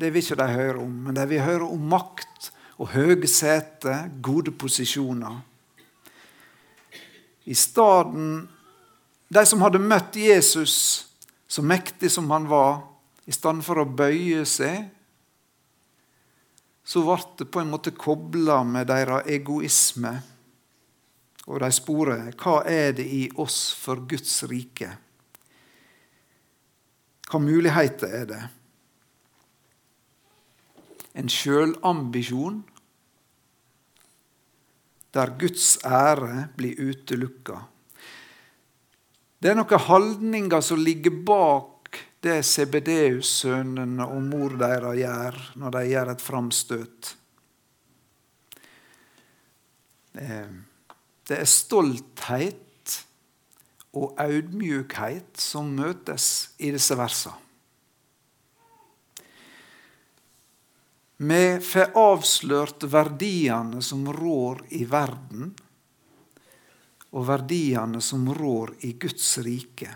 Det 0.00 0.08
vil 0.14 0.22
ikke 0.22 0.38
de 0.40 0.46
høre 0.48 0.78
om. 0.80 0.94
Men 1.04 1.16
de 1.18 1.26
vil 1.28 1.44
høre 1.44 1.66
om 1.68 1.82
makt 1.92 2.48
og 2.80 2.88
høye 2.94 3.28
seter, 3.28 4.06
gode 4.24 4.54
posisjoner. 4.56 5.42
I 7.44 7.54
stedet 7.54 8.48
De 9.28 9.44
som 9.44 9.60
hadde 9.60 9.82
møtt 9.84 10.16
Jesus 10.16 11.04
så 11.44 11.60
mektig 11.60 12.08
som 12.08 12.30
han 12.32 12.48
var, 12.48 12.78
i 13.28 13.32
stedet 13.32 13.60
for 13.66 13.82
å 13.82 13.84
bøye 13.84 14.46
seg, 14.48 14.86
så 16.80 17.04
ble 17.04 17.20
det 17.36 17.50
på 17.52 17.60
en 17.60 17.68
måte 17.74 17.92
kobla 17.92 18.62
med 18.64 18.88
deres 18.88 19.28
egoisme 19.28 20.14
og 21.48 21.62
de 21.62 21.70
sporer 21.72 22.34
hva 22.36 22.60
er 22.68 22.92
det 22.98 23.06
i 23.08 23.22
oss 23.40 23.72
for 23.76 24.04
Guds 24.08 24.42
rike? 24.50 24.90
Hva 27.28 27.40
muligheter 27.40 28.14
er 28.20 28.28
det? 28.28 28.42
En 31.18 31.32
sjølambisjon 31.32 32.60
der 35.16 35.32
Guds 35.40 35.78
ære 35.88 36.50
blir 36.56 36.78
utelukka. 36.78 37.62
Det 39.40 39.50
er 39.50 39.56
noen 39.56 39.86
holdninger 39.88 40.62
som 40.64 40.80
ligger 40.82 41.16
bak 41.26 41.98
det 42.24 42.40
CBD-sønnene 42.44 44.04
og 44.04 44.24
mor 44.26 44.56
deres 44.58 44.98
gjør 44.98 45.38
når 45.62 45.76
de 45.76 45.84
gjør 45.92 46.12
et 46.12 46.24
framstøt. 46.24 47.12
Eh, 50.18 50.50
det 51.28 51.42
er 51.42 51.50
stolthet 51.50 52.94
og 53.98 54.16
audmjukhet 54.20 55.36
som 55.40 55.70
møtes 55.76 56.54
i 56.58 56.72
disse 56.72 56.96
versene. 56.98 57.44
Vi 61.18 61.58
får 61.66 61.96
avslørt 61.98 62.84
verdiene 62.86 63.80
som 63.82 64.04
rår 64.14 64.60
i 64.78 64.84
verden, 64.86 65.48
og 67.10 67.24
verdiene 67.26 67.98
som 68.04 68.28
rår 68.38 68.76
i 68.86 68.92
Guds 69.02 69.32
rike. 69.42 69.90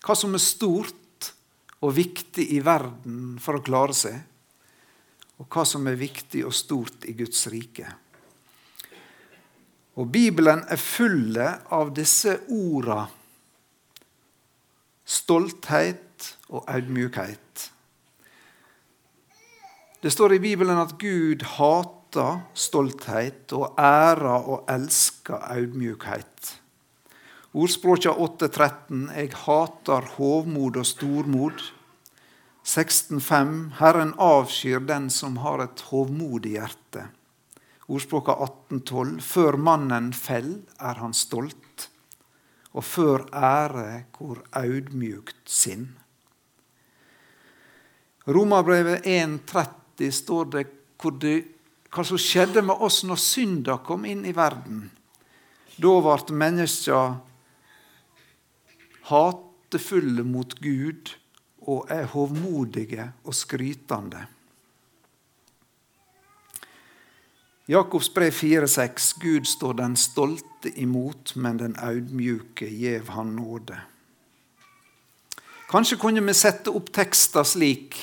Hva 0.00 0.16
som 0.16 0.32
er 0.32 0.40
stort 0.40 1.28
og 1.84 1.92
viktig 1.98 2.48
i 2.56 2.62
verden 2.64 3.36
for 3.42 3.58
å 3.58 3.64
klare 3.66 3.92
seg, 3.92 4.16
og 5.36 5.52
hva 5.52 5.66
som 5.68 5.84
er 5.86 6.00
viktig 6.00 6.46
og 6.48 6.56
stort 6.56 7.04
i 7.04 7.12
Guds 7.18 7.44
rike. 7.52 7.92
Og 9.98 10.10
Bibelen 10.14 10.62
er 10.70 10.78
fulle 10.78 11.50
av 11.74 11.90
disse 11.96 12.36
orda 12.54 13.08
stolthet 15.08 16.34
og 16.52 16.68
audmjukhet. 16.68 17.64
Det 19.98 20.12
står 20.12 20.36
i 20.36 20.42
Bibelen 20.42 20.78
at 20.78 20.94
Gud 21.00 21.42
hater 21.56 22.44
stolthet 22.54 23.52
og 23.56 23.74
ærer 23.80 24.46
og 24.52 24.68
elsker 24.70 25.40
audmjukhet. 25.56 26.52
Ordspråkja 27.58 28.12
8,13.: 28.12 29.08
Jeg 29.16 29.32
hater 29.34 30.12
hovmod 30.18 30.76
og 30.76 30.86
stormod. 30.86 31.64
16,5.: 32.64 33.80
Herren 33.80 34.14
avskyr 34.18 34.78
den 34.78 35.10
som 35.10 35.40
har 35.42 35.64
et 35.64 35.80
hovmodig 35.90 36.58
hjerte. 36.60 37.08
Ordspråka 37.88 38.34
18,12.: 38.44 39.20
Før 39.24 39.56
mannen 39.56 40.12
fell, 40.12 40.50
er 40.80 41.00
han 41.00 41.14
stolt, 41.16 41.88
og 42.76 42.84
før 42.84 43.24
ære 43.32 44.04
hvor 44.12 44.42
audmjukt 44.52 45.48
sinn. 45.48 45.88
Romerbrevet 48.28 49.06
1,30 49.08 50.10
står 50.12 50.50
det, 50.52 50.66
hva 51.88 52.04
som 52.04 52.20
skjedde 52.20 52.60
med 52.60 52.84
oss 52.84 53.00
når 53.08 53.22
synda 53.24 53.78
kom 53.80 54.04
inn 54.04 54.26
i 54.28 54.36
verden. 54.36 54.90
Da 55.80 55.94
ble 56.04 56.36
menneska 56.36 56.98
hatefulle 59.08 60.26
mot 60.28 60.52
Gud 60.60 61.14
og 61.64 61.88
er 61.92 62.10
hovmodige 62.12 63.08
og 63.24 63.36
skrytende. 63.36 64.26
Jakobs 67.68 68.14
brev 68.14 68.30
4,6.: 68.32 69.14
Gud 69.20 69.46
står 69.46 69.74
den 69.74 69.96
stolte 69.96 70.70
imot, 70.80 71.34
men 71.36 71.58
den 71.60 71.74
audmjuke 71.76 72.64
gjev 72.64 73.10
han 73.12 73.34
nåde. 73.36 73.76
Kanskje 75.68 75.98
kunne 76.00 76.22
vi 76.24 76.34
sette 76.34 76.72
opp 76.72 76.88
tekster 76.96 77.44
slik 77.44 77.98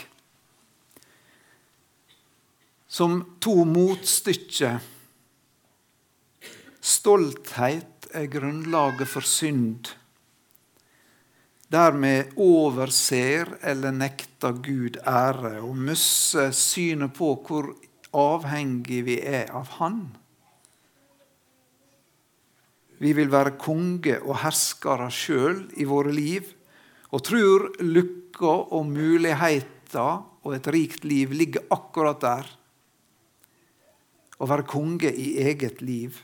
som 2.87 3.17
to 3.41 3.63
motstykker. 3.65 4.77
Stolthet 6.79 8.05
er 8.13 8.29
grunnlaget 8.29 9.09
for 9.09 9.25
synd 9.25 9.95
der 11.73 11.91
vi 11.97 12.13
overser 12.37 13.57
eller 13.65 13.91
nekter 13.91 14.53
Gud 14.63 14.99
ære 15.01 15.57
og 15.65 15.73
mister 15.77 16.53
synet 16.53 17.15
på 17.17 17.33
hvor 17.47 17.73
avhengig 18.15 19.03
vi 19.07 19.19
er 19.21 19.51
av 19.55 19.75
Han. 19.79 19.99
Vi 23.03 23.11
vil 23.15 23.31
være 23.31 23.57
konge 23.59 24.19
og 24.23 24.39
herskere 24.45 25.09
sjøl 25.11 25.65
i 25.75 25.87
våre 25.87 26.13
liv 26.15 26.47
og 27.11 27.23
tror 27.27 27.67
lykka 27.83 28.53
og 28.75 28.87
muligheter 28.87 30.23
og 30.45 30.53
et 30.55 30.69
rikt 30.71 31.03
liv 31.07 31.33
ligger 31.35 31.67
akkurat 31.73 32.21
der. 32.23 32.47
Å 34.35 34.47
være 34.47 34.67
konge 34.67 35.11
i 35.11 35.35
eget 35.43 35.81
liv. 35.83 36.17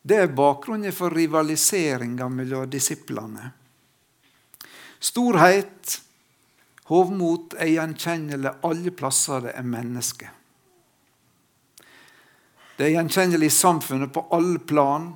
Det 0.00 0.16
er 0.16 0.32
bakgrunnen 0.32 0.94
for 0.96 1.12
rivaliseringa 1.12 2.28
mellom 2.32 2.70
disiplene. 2.72 3.50
Storhet, 5.00 6.00
hovmot, 6.90 7.54
er 7.54 7.70
gjenkjennelig 7.76 8.56
alle 8.66 8.92
plasser 8.94 9.46
det 9.46 9.54
er 9.56 9.66
mennesker. 9.66 10.36
Det 12.76 12.86
er 12.86 12.94
gjenkjennelig 12.96 13.50
i 13.50 13.54
samfunnet 13.54 14.12
på 14.14 14.24
alle 14.34 14.58
plan, 14.64 15.10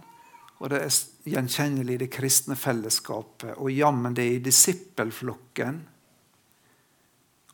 og 0.61 0.71
det 0.71 0.83
er 0.85 0.97
gjenkjennelig 1.33 1.97
i 1.97 2.03
det 2.05 2.11
kristne 2.13 2.57
fellesskapet. 2.61 3.57
Og 3.57 3.73
jammen 3.73 4.15
det 4.15 4.25
er 4.25 4.37
i 4.37 4.45
disippelflokken, 4.45 5.83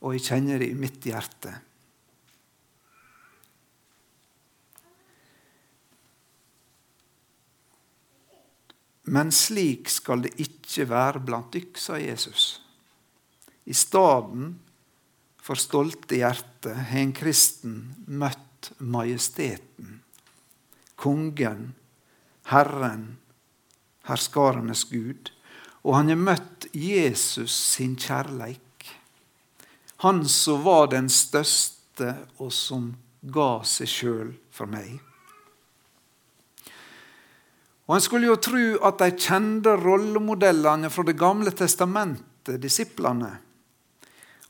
og 0.00 0.16
jeg 0.16 0.24
kjenner 0.26 0.62
det 0.62 0.70
i 0.72 0.78
mitt 0.78 1.04
hjerte. 1.06 1.52
Men 9.10 9.32
slik 9.34 9.90
skal 9.90 10.26
det 10.26 10.36
ikke 10.42 10.86
være 10.90 11.22
blant 11.26 11.54
dykk, 11.54 11.78
sa 11.82 11.98
Jesus. 11.98 12.60
I 13.70 13.74
staden 13.74 14.56
for 15.38 15.58
stolte 15.58 16.18
hjerte 16.18 16.74
har 16.74 17.02
en 17.04 17.12
kristen 17.14 17.76
møtt 18.06 18.72
majesteten, 18.82 20.00
kongen, 20.98 21.70
Herren, 22.50 23.04
herskarenes 24.10 24.88
Gud. 24.90 25.30
Og 25.86 25.94
han 25.96 26.10
har 26.10 26.18
møtt 26.18 26.66
Jesus 26.76 27.54
sin 27.54 27.94
kjærleik. 27.96 28.88
Han 30.02 30.24
som 30.28 30.64
var 30.64 30.90
den 30.92 31.08
største, 31.12 32.16
og 32.40 32.50
som 32.52 32.90
ga 33.22 33.60
seg 33.68 33.88
sjøl 33.92 34.32
for 34.50 34.68
meg. 34.68 34.98
Og 37.86 37.96
En 37.96 38.02
skulle 38.02 38.28
jo 38.28 38.38
tro 38.38 38.64
at 38.86 39.00
de 39.02 39.10
kjente 39.18 39.72
rollemodellene 39.76 40.90
fra 40.90 41.04
Det 41.06 41.16
gamle 41.18 41.50
testamentet, 41.50 42.60
disiplene. 42.62 43.30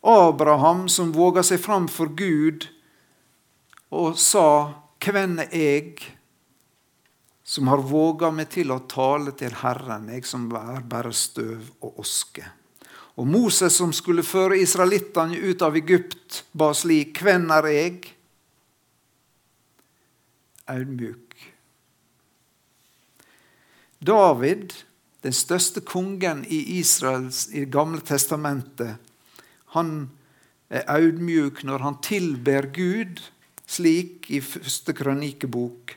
Abraham 0.03 0.89
som 0.89 1.13
våga 1.13 1.43
seg 1.45 1.61
fram 1.61 1.89
for 1.89 2.09
Gud 2.17 2.69
og 3.91 4.19
sa 4.19 4.75
'Hvem 5.01 5.39
er 5.41 5.49
jeg?' 5.53 6.17
som 7.45 7.67
har 7.69 7.79
våga 7.79 8.31
meg 8.31 8.49
til 8.49 8.71
å 8.71 8.87
tale 8.87 9.33
til 9.33 9.51
Herren, 9.51 10.09
jeg 10.09 10.25
som 10.25 10.53
er 10.55 10.81
bare 10.81 11.13
støv 11.13 11.71
og 11.83 11.99
oske. 11.99 12.45
Og 13.17 13.27
Moses 13.27 13.73
som 13.73 13.93
skulle 13.93 14.23
føre 14.23 14.61
israelittene 14.61 15.37
ut 15.37 15.63
av 15.63 15.77
Egypt, 15.77 16.45
ba 16.55 16.73
slik, 16.73 17.19
'Hvem 17.19 17.51
er 17.51 17.67
jeg?' 17.67 18.15
Audmjuk 20.69 21.31
David, 24.01 24.73
den 25.23 25.33
største 25.33 25.83
kongen 25.85 26.45
i 26.49 26.79
Israels 26.79 27.49
i 27.53 27.67
Gamle 27.69 28.01
testamentet, 28.01 28.97
han 29.75 30.11
er 30.71 30.87
audmjuk 30.91 31.65
når 31.67 31.87
han 31.87 31.99
tilber 32.05 32.71
Gud, 32.75 33.23
slik 33.71 34.31
i 34.31 34.41
første 34.43 34.95
krønikebok. 34.97 35.97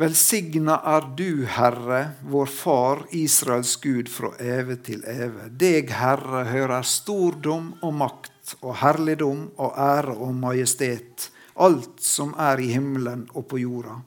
Velsigna 0.00 0.78
er 0.88 1.04
du, 1.12 1.44
Herre, 1.44 2.14
vår 2.24 2.48
Far, 2.48 3.02
Israels 3.12 3.74
Gud, 3.82 4.08
fra 4.08 4.30
eve 4.40 4.78
til 4.80 5.02
eve. 5.04 5.50
Deg, 5.60 5.92
Herre, 5.92 6.46
hører 6.48 6.86
stordom 6.88 7.74
og 7.84 7.92
makt 8.00 8.54
og 8.62 8.78
herligdom 8.80 9.42
og 9.60 9.76
ære 9.76 10.14
og 10.16 10.32
majestet, 10.40 11.28
alt 11.60 12.00
som 12.00 12.32
er 12.40 12.62
i 12.64 12.70
himmelen 12.72 13.26
og 13.36 13.44
på 13.50 13.60
jorda. 13.60 13.98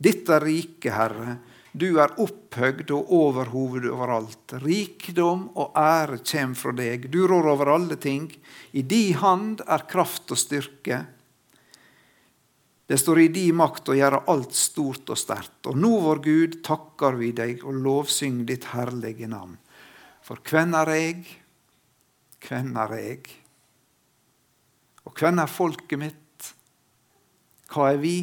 Ditt 0.00 0.32
er 0.32 0.48
riket, 0.48 0.94
Herre. 0.96 1.36
Du 1.74 1.96
er 1.98 2.12
opphøgd 2.22 2.92
og 2.94 3.08
overhoved 3.10 3.88
overalt. 3.90 4.54
Rikdom 4.62 5.48
og 5.58 5.74
ære 5.74 6.20
kjem 6.22 6.52
fra 6.54 6.70
deg. 6.76 7.08
Du 7.10 7.24
rår 7.26 7.48
over 7.50 7.72
alle 7.74 7.98
ting. 7.98 8.28
I 8.78 8.84
di 8.86 9.08
hand 9.18 9.64
er 9.66 9.82
kraft 9.90 10.30
og 10.30 10.38
styrke. 10.38 11.00
Det 12.86 12.98
står 13.00 13.24
i 13.24 13.28
di 13.32 13.48
makt 13.56 13.90
å 13.90 13.96
gjøre 13.98 14.22
alt 14.30 14.54
stort 14.54 15.10
og 15.10 15.18
sterkt. 15.18 15.64
Og 15.66 15.78
nå, 15.80 15.90
vår 16.04 16.22
Gud, 16.22 16.58
takker 16.62 17.18
vi 17.18 17.32
deg 17.34 17.64
og 17.66 17.80
lovsyng 17.82 18.44
ditt 18.46 18.68
herlige 18.70 19.26
navn. 19.32 19.56
For 20.22 20.38
hvem 20.46 20.76
er 20.78 20.92
jeg? 20.94 21.24
Hvem 22.44 22.70
er 22.84 22.96
jeg? 23.00 23.24
Og 25.08 25.16
hvem 25.18 25.42
er 25.42 25.50
folket 25.50 26.00
mitt? 26.00 26.52
Hva 27.72 27.90
er 27.90 27.98
vi? 27.98 28.18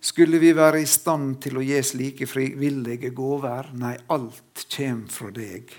Skulle 0.00 0.38
vi 0.38 0.52
være 0.54 0.82
i 0.82 0.86
stand 0.86 1.40
til 1.42 1.58
å 1.58 1.64
gi 1.64 1.78
slike 1.82 2.26
frivillige 2.30 3.10
gaver? 3.14 3.72
Nei, 3.74 3.96
alt 4.14 4.62
kjem 4.70 5.06
fra 5.10 5.32
deg. 5.34 5.72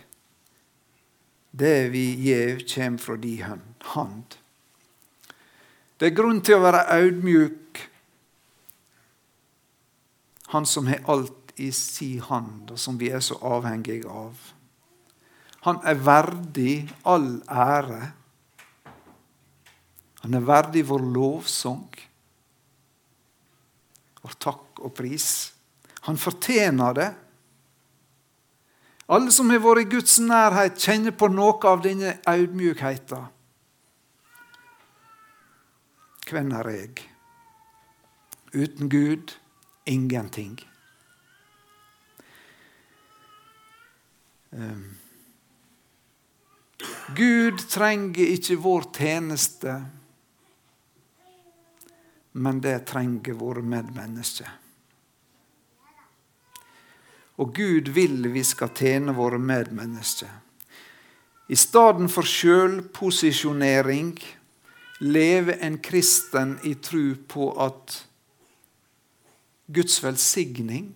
Det 1.52 1.88
vi 1.94 2.04
gjev, 2.28 2.66
kjem 2.68 3.00
fra 3.00 3.16
di 3.18 3.38
hand. 3.42 4.36
Det 6.00 6.10
er 6.10 6.16
grunn 6.16 6.44
til 6.44 6.60
å 6.60 6.66
være 6.68 6.84
audmjuk. 7.00 7.82
Han 10.52 10.68
som 10.68 10.92
har 10.92 11.02
alt 11.08 11.56
i 11.60 11.72
si 11.76 12.18
hand, 12.24 12.76
og 12.76 12.80
som 12.80 13.00
vi 13.00 13.12
er 13.16 13.24
så 13.24 13.40
avhengige 13.40 14.08
av. 14.08 14.36
Han 15.64 15.80
er 15.88 16.00
verdig 16.04 16.76
all 17.08 17.40
ære. 17.48 18.04
Han 20.24 20.36
er 20.36 20.44
verdig 20.48 20.84
vår 20.92 21.04
lovsang 21.16 22.09
og 24.30 24.38
takk 24.42 24.84
og 24.86 24.94
pris. 24.96 25.28
Han 26.08 26.18
fortjener 26.18 26.96
det. 26.96 27.10
Alle 29.10 29.34
som 29.34 29.50
har 29.50 29.62
vært 29.64 29.88
i 29.88 29.90
Guds 29.90 30.20
nærhet, 30.22 30.78
kjenner 30.78 31.16
på 31.18 31.32
noe 31.34 31.58
av 31.66 31.82
denne 31.82 32.20
audmjukheten. 32.30 33.28
Hvem 36.30 36.52
er 36.60 36.70
jeg? 36.70 37.06
Uten 38.54 38.90
Gud 38.90 39.34
ingenting. 39.90 40.60
Um. 44.54 44.98
Gud 47.18 47.66
trenger 47.70 48.30
ikke 48.38 48.58
vår 48.62 48.86
tjeneste 48.94 49.74
men 52.40 52.62
det 52.64 52.86
trenger 52.88 53.36
våre 53.36 53.62
medmennesker. 53.62 54.50
Og 57.40 57.56
Gud 57.56 57.92
vil 57.96 58.28
vi 58.32 58.44
skal 58.44 58.72
tjene 58.76 59.16
våre 59.16 59.40
medmennesker. 59.40 60.32
I 61.50 61.58
stedet 61.58 62.10
for 62.14 62.28
sjølposisjonering 62.28 64.14
lever 65.00 65.60
en 65.66 65.80
kristen 65.84 66.58
i 66.68 66.76
tru 66.76 67.16
på 67.28 67.50
at 67.64 67.96
Guds 69.72 70.00
velsigning 70.04 70.94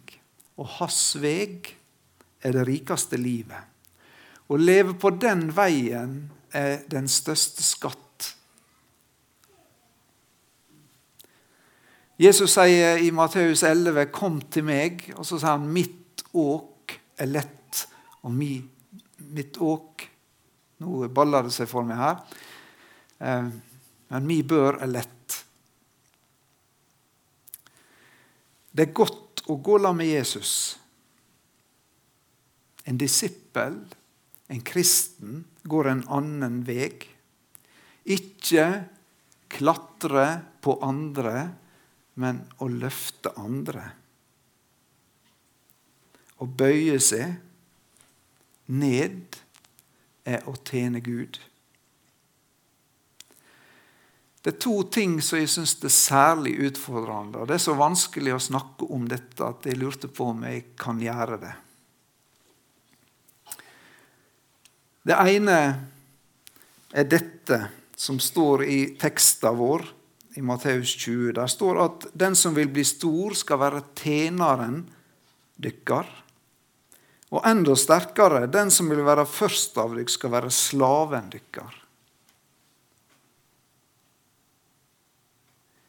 og 0.60 0.68
hans 0.80 1.02
veg 1.24 1.72
er 2.44 2.56
det 2.56 2.68
rikeste 2.68 3.18
livet. 3.18 3.64
Å 4.52 4.60
leve 4.60 4.96
på 5.00 5.14
den 5.16 5.48
veien 5.56 6.18
er 6.54 6.84
den 6.92 7.08
største 7.10 7.64
skatt. 7.66 8.03
Jesus 12.18 12.54
sier 12.54 13.02
i 13.02 13.12
Matteus 13.12 13.64
11, 13.64 14.06
'Kom 14.12 14.42
til 14.42 14.64
meg', 14.64 15.14
og 15.18 15.26
så 15.26 15.40
sier 15.40 15.58
han 15.58 15.68
'Mitt 15.74 16.24
åk 16.34 17.00
er 17.18 17.26
lett, 17.26 17.88
og 18.24 18.32
mi, 18.32 18.62
mitt 19.18 19.58
åk 19.58 20.10
Nå 20.84 21.08
baller 21.08 21.44
det 21.44 21.54
seg 21.56 21.70
for 21.70 21.86
meg 21.88 21.96
her. 21.96 22.18
Eh, 23.24 23.46
men 24.10 24.26
mi 24.28 24.42
bør 24.44 24.82
er 24.84 24.90
lett. 24.92 25.46
Det 28.74 28.88
er 28.90 28.98
godt 28.98 29.46
å 29.48 29.56
gå 29.64 29.78
la 29.80 29.94
med 29.96 30.10
Jesus. 30.10 30.78
En 32.84 33.00
disippel, 33.00 33.78
en 34.52 34.64
kristen, 34.66 35.46
går 35.64 35.92
en 35.92 36.04
annen 36.12 36.64
vei. 36.68 36.92
Ikke 38.04 38.68
klatre 39.54 40.28
på 40.60 40.76
andre, 40.84 41.54
men 42.20 42.44
å 42.62 42.68
løfte 42.70 43.34
andre. 43.40 43.88
Å 46.38 46.46
bøye 46.46 47.00
seg 47.02 47.38
ned 48.74 49.40
er 50.28 50.46
å 50.48 50.56
tjene 50.66 51.02
Gud. 51.04 51.40
Det 54.44 54.52
er 54.52 54.60
to 54.60 54.76
ting 54.92 55.22
som 55.24 55.40
jeg 55.40 55.52
syns 55.54 55.78
er 55.80 55.94
særlig 55.94 56.58
utfordrende. 56.68 57.40
og 57.40 57.48
Det 57.48 57.56
er 57.56 57.64
så 57.64 57.78
vanskelig 57.80 58.34
å 58.36 58.42
snakke 58.44 58.90
om 58.92 59.06
dette 59.08 59.46
at 59.46 59.64
jeg 59.64 59.80
lurte 59.80 60.10
på 60.12 60.34
om 60.34 60.44
jeg 60.44 60.74
kan 60.80 61.00
gjøre 61.00 61.38
det. 61.40 61.54
Det 65.04 65.16
ene 65.16 65.58
er 66.92 67.08
dette 67.08 67.60
som 67.96 68.20
står 68.20 68.66
i 68.68 68.80
teksten 69.00 69.56
vår 69.60 69.88
i 70.36 70.42
Matteus 70.42 70.96
20. 70.98 71.34
Der 71.38 71.48
står 71.52 71.80
at 71.84 72.08
den 72.18 72.36
som 72.36 72.56
vil 72.56 72.72
bli 72.74 72.84
stor, 72.88 73.36
skal 73.38 73.62
være 73.62 73.84
tjeneren 74.00 74.84
dykkar. 75.62 76.10
Og 77.34 77.42
enda 77.50 77.76
sterkere, 77.78 78.46
den 78.52 78.70
som 78.74 78.90
vil 78.92 79.02
være 79.06 79.26
først 79.26 79.78
av 79.82 79.96
dere, 79.96 80.10
skal 80.12 80.34
være 80.36 80.54
slaven 80.54 81.32
dykker. 81.34 81.80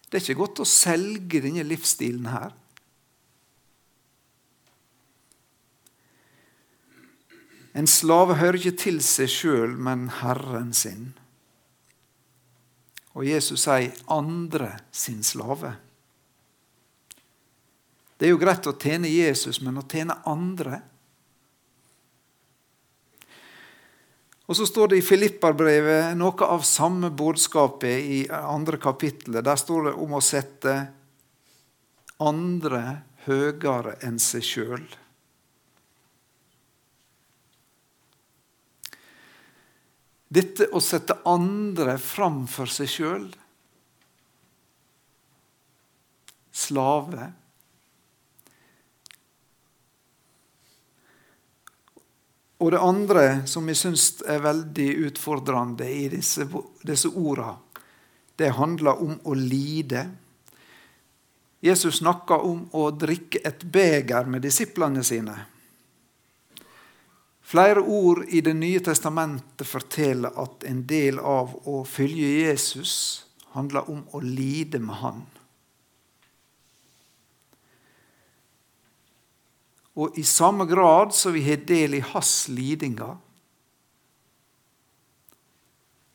Det 0.08 0.20
er 0.20 0.28
ikke 0.28 0.42
godt 0.44 0.62
å 0.62 0.68
selge 0.68 1.40
denne 1.42 1.64
livsstilen 1.66 2.28
her. 2.30 2.52
En 7.74 7.88
slave 7.90 8.36
hører 8.38 8.60
ikke 8.60 8.76
til 8.78 9.00
seg 9.02 9.32
sjøl, 9.32 9.72
men 9.74 10.06
Herren 10.20 10.70
sin. 10.76 11.10
Og 13.14 13.24
Jesus 13.24 13.62
sier 13.62 13.92
'andre 14.08 14.78
sin 14.92 15.22
slave'. 15.22 15.76
Det 18.18 18.26
er 18.26 18.30
jo 18.30 18.38
greit 18.38 18.66
å 18.66 18.78
tjene 18.78 19.08
Jesus, 19.08 19.60
men 19.60 19.78
å 19.78 19.88
tjene 19.88 20.22
andre 20.26 20.82
Og 24.46 24.56
Så 24.56 24.66
står 24.66 24.88
det 24.92 24.98
i 25.00 25.04
Filipperbrevet 25.04 26.16
noe 26.20 26.44
av 26.44 26.66
samme 26.68 27.08
budskapet 27.10 28.04
i 28.04 28.18
andre 28.28 28.76
kapittelet. 28.76 29.44
Der 29.44 29.56
står 29.56 29.88
det 29.88 29.94
om 30.04 30.12
å 30.12 30.20
sette 30.20 30.74
andre 32.20 32.82
høyere 33.24 33.96
enn 34.04 34.20
seg 34.20 34.44
sjøl. 34.44 34.84
Dette 40.34 40.66
å 40.74 40.80
sette 40.82 41.20
andre 41.30 41.96
framfor 42.02 42.70
seg 42.70 42.90
sjøl 42.90 43.26
Slave. 46.54 47.32
Og 52.62 52.70
det 52.72 52.80
andre 52.80 53.24
som 53.50 53.66
jeg 53.68 53.76
syns 53.76 54.04
er 54.30 54.38
veldig 54.44 54.86
utfordrende 55.08 55.88
i 55.90 56.06
disse, 56.12 56.46
disse 56.86 57.10
orda, 57.10 57.56
det 58.38 58.54
handler 58.54 59.02
om 59.02 59.18
å 59.26 59.34
lide. 59.34 60.06
Jesus 61.60 61.98
snakka 61.98 62.38
om 62.46 62.62
å 62.78 62.86
drikke 62.94 63.42
et 63.44 63.66
beger 63.66 64.30
med 64.30 64.46
disiplene 64.46 65.02
sine. 65.04 65.34
Flere 67.54 67.80
ord 67.80 68.24
i 68.28 68.40
Det 68.40 68.54
nye 68.58 68.80
testamentet 68.82 69.68
forteller 69.70 70.34
at 70.42 70.64
en 70.66 70.80
del 70.90 71.20
av 71.22 71.52
å 71.70 71.84
følge 71.86 72.48
Jesus 72.48 72.94
handler 73.54 73.86
om 73.92 74.00
å 74.10 74.18
lide 74.24 74.80
med 74.82 74.98
Han. 74.98 75.20
Og 80.02 80.18
i 80.18 80.26
samme 80.26 80.66
grad 80.66 81.14
som 81.14 81.36
vi 81.38 81.44
har 81.46 81.62
del 81.62 81.94
i 81.94 82.02
hans 82.02 82.32
lidinger, 82.50 83.14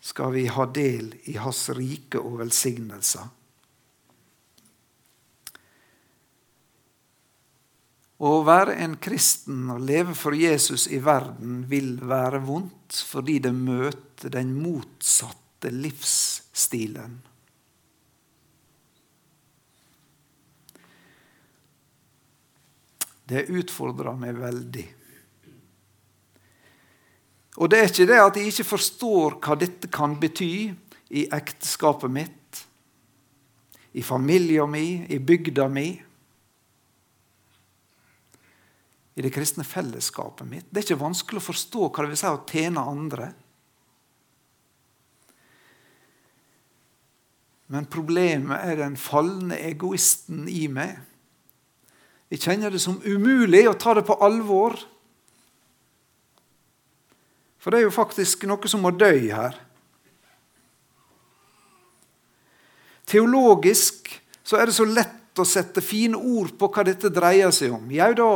skal 0.03 0.35
vi 0.35 0.43
ha 0.51 0.67
del 0.67 1.13
i 1.23 1.39
hans 1.39 1.69
rike 1.71 2.19
og 2.19 2.41
velsignelser. 2.43 3.31
Å 8.19 8.31
være 8.43 8.75
en 8.83 8.97
kristen 8.99 9.69
og 9.71 9.85
leve 9.87 10.11
for 10.17 10.35
Jesus 10.35 10.89
i 10.91 10.97
verden 10.99 11.61
vil 11.71 11.93
være 12.03 12.41
vondt 12.43 12.97
fordi 13.07 13.37
det 13.45 13.53
møter 13.55 14.33
den 14.33 14.51
motsatte 14.59 15.71
livsstilen. 15.71 17.13
Det 23.29 23.45
utfordrer 23.53 24.17
meg 24.19 24.35
veldig. 24.41 24.85
Og 27.59 27.71
det 27.71 27.79
er 27.79 27.89
ikke 27.91 28.09
det 28.09 28.19
at 28.19 28.41
jeg 28.41 28.51
ikke 28.51 28.67
forstår 28.73 29.39
hva 29.39 29.55
dette 29.59 29.87
kan 29.93 30.17
bety 30.19 30.51
i 31.15 31.25
ekteskapet 31.31 32.11
mitt, 32.11 32.63
i 33.95 34.03
familien 34.03 34.69
min, 34.69 35.07
i 35.07 35.17
bygda 35.23 35.71
mi 35.71 35.87
i 39.19 39.21
det 39.21 39.33
kristne 39.35 39.65
fellesskapet 39.67 40.47
mitt. 40.47 40.67
Det 40.71 40.79
er 40.79 40.85
ikke 40.87 41.03
vanskelig 41.03 41.41
å 41.41 41.47
forstå 41.49 41.87
hva 41.89 42.03
det 42.05 42.11
vil 42.13 42.19
si 42.21 42.27
å 42.29 42.43
tjene 42.47 42.83
andre. 42.87 43.25
Men 47.67 47.89
problemet 47.91 48.63
er 48.63 48.79
den 48.79 48.95
falne 48.95 49.57
egoisten 49.67 50.45
i 50.47 50.69
meg. 50.71 51.01
Jeg 52.31 52.45
kjenner 52.45 52.71
det 52.71 52.79
som 52.79 53.01
umulig 53.03 53.65
å 53.67 53.75
ta 53.75 53.97
det 53.97 54.05
på 54.07 54.15
alvor. 54.23 54.77
For 57.59 57.75
det 57.75 57.81
er 57.81 57.89
jo 57.89 57.97
faktisk 57.97 58.45
noe 58.47 58.71
som 58.71 58.85
må 58.85 58.93
dø 58.95 59.11
her. 59.11 59.57
Teologisk 63.09 64.07
så 64.47 64.61
er 64.61 64.69
det 64.69 64.77
så 64.79 64.87
lett 64.87 65.43
å 65.43 65.45
sette 65.45 65.83
fine 65.83 66.15
ord 66.15 66.55
på 66.55 66.71
hva 66.71 66.87
dette 66.87 67.11
dreier 67.11 67.51
seg 67.51 67.75
om. 67.75 67.91
Jau 67.91 68.09
da, 68.15 68.29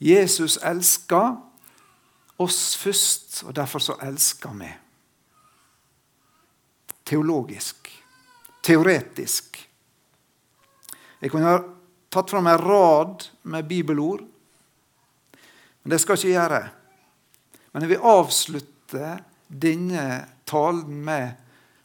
Jesus 0.00 0.56
elska 0.64 1.36
oss 2.40 2.76
først, 2.80 3.42
og 3.44 3.54
derfor 3.54 3.84
så 3.84 3.98
elska 4.00 4.52
vi. 4.56 4.70
Teologisk. 7.04 7.90
Teoretisk. 8.64 9.60
Jeg 11.20 11.32
kunne 11.32 11.52
ha 11.52 11.60
tatt 12.08 12.32
fram 12.32 12.48
en 12.48 12.62
rad 12.64 13.28
med 13.42 13.68
bibelord, 13.68 14.24
men 15.82 15.92
det 15.92 16.00
skal 16.00 16.16
jeg 16.16 16.32
ikke 16.32 16.38
gjøre. 16.38 16.62
Men 17.72 17.84
jeg 17.84 17.92
vil 17.92 18.08
avslutte 18.08 19.12
denne 19.48 20.06
talen 20.48 21.04
med 21.04 21.36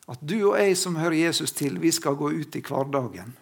at 0.08 0.22
du 0.22 0.38
og 0.52 0.60
jeg 0.60 0.78
som 0.78 1.00
hører 1.02 1.18
Jesus 1.26 1.52
til, 1.56 1.82
vi 1.82 1.92
skal 1.92 2.16
gå 2.16 2.32
ut 2.32 2.56
i 2.56 2.64
hverdagen. 2.64 3.36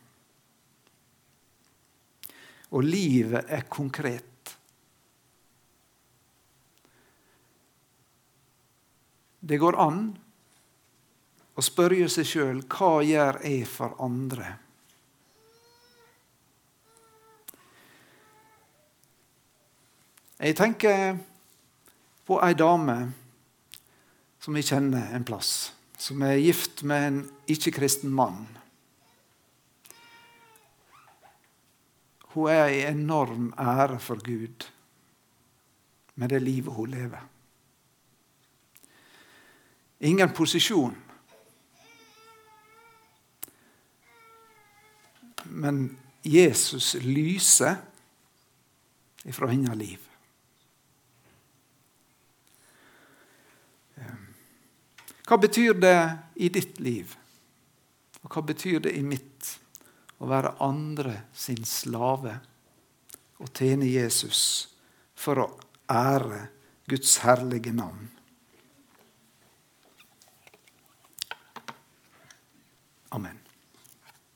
Og 2.74 2.86
livet 2.88 3.46
er 3.54 3.68
konkret. 3.70 4.33
Det 9.43 9.58
går 9.60 9.75
an 9.75 10.06
å 11.60 11.63
spørre 11.67 12.06
seg 12.08 12.27
sjøl 12.29 12.60
hva 12.71 12.91
gjør 13.03 13.41
jeg 13.43 13.65
for 13.67 13.97
andre? 13.99 14.53
Jeg 20.39 20.56
tenker 20.56 21.19
på 22.23 22.38
ei 22.39 22.56
dame 22.56 22.95
som 24.43 24.56
jeg 24.56 24.69
kjenner 24.71 25.12
en 25.12 25.27
plass, 25.27 25.73
som 25.99 26.23
er 26.23 26.39
gift 26.39 26.86
med 26.88 27.10
en 27.10 27.19
ikke-kristen 27.51 28.15
mann. 28.15 28.45
Hun 32.32 32.47
er 32.47 32.63
ei 32.69 32.82
en 32.88 33.03
enorm 33.03 33.51
ære 33.60 33.99
for 33.99 34.23
Gud 34.23 34.71
med 36.15 36.32
det 36.32 36.43
livet 36.47 36.79
hun 36.79 36.95
lever. 36.95 37.33
Ingen 40.04 40.34
posisjon. 40.36 40.96
Men 45.44 45.98
Jesus 46.22 46.94
lyser 47.00 47.76
ifra 49.24 49.48
hennes 49.48 49.78
liv. 49.80 50.10
Hva 55.24 55.38
betyr 55.39 55.78
det 55.80 56.00
i 56.36 56.50
ditt 56.52 56.82
liv? 56.84 57.13
Og 58.24 58.36
hva 58.36 58.44
betyr 58.44 58.82
det 58.84 58.92
i 59.00 59.04
mitt 59.08 59.54
å 60.20 60.28
være 60.28 60.58
andre 60.63 61.16
sin 61.32 61.63
slave 61.68 62.36
og 63.39 63.54
tjene 63.56 63.88
Jesus 63.88 64.44
for 65.16 65.46
å 65.46 65.48
ære 65.88 66.50
Guds 66.92 67.22
herlige 67.24 67.72
navn? 67.72 68.12
Amen. 73.13 73.42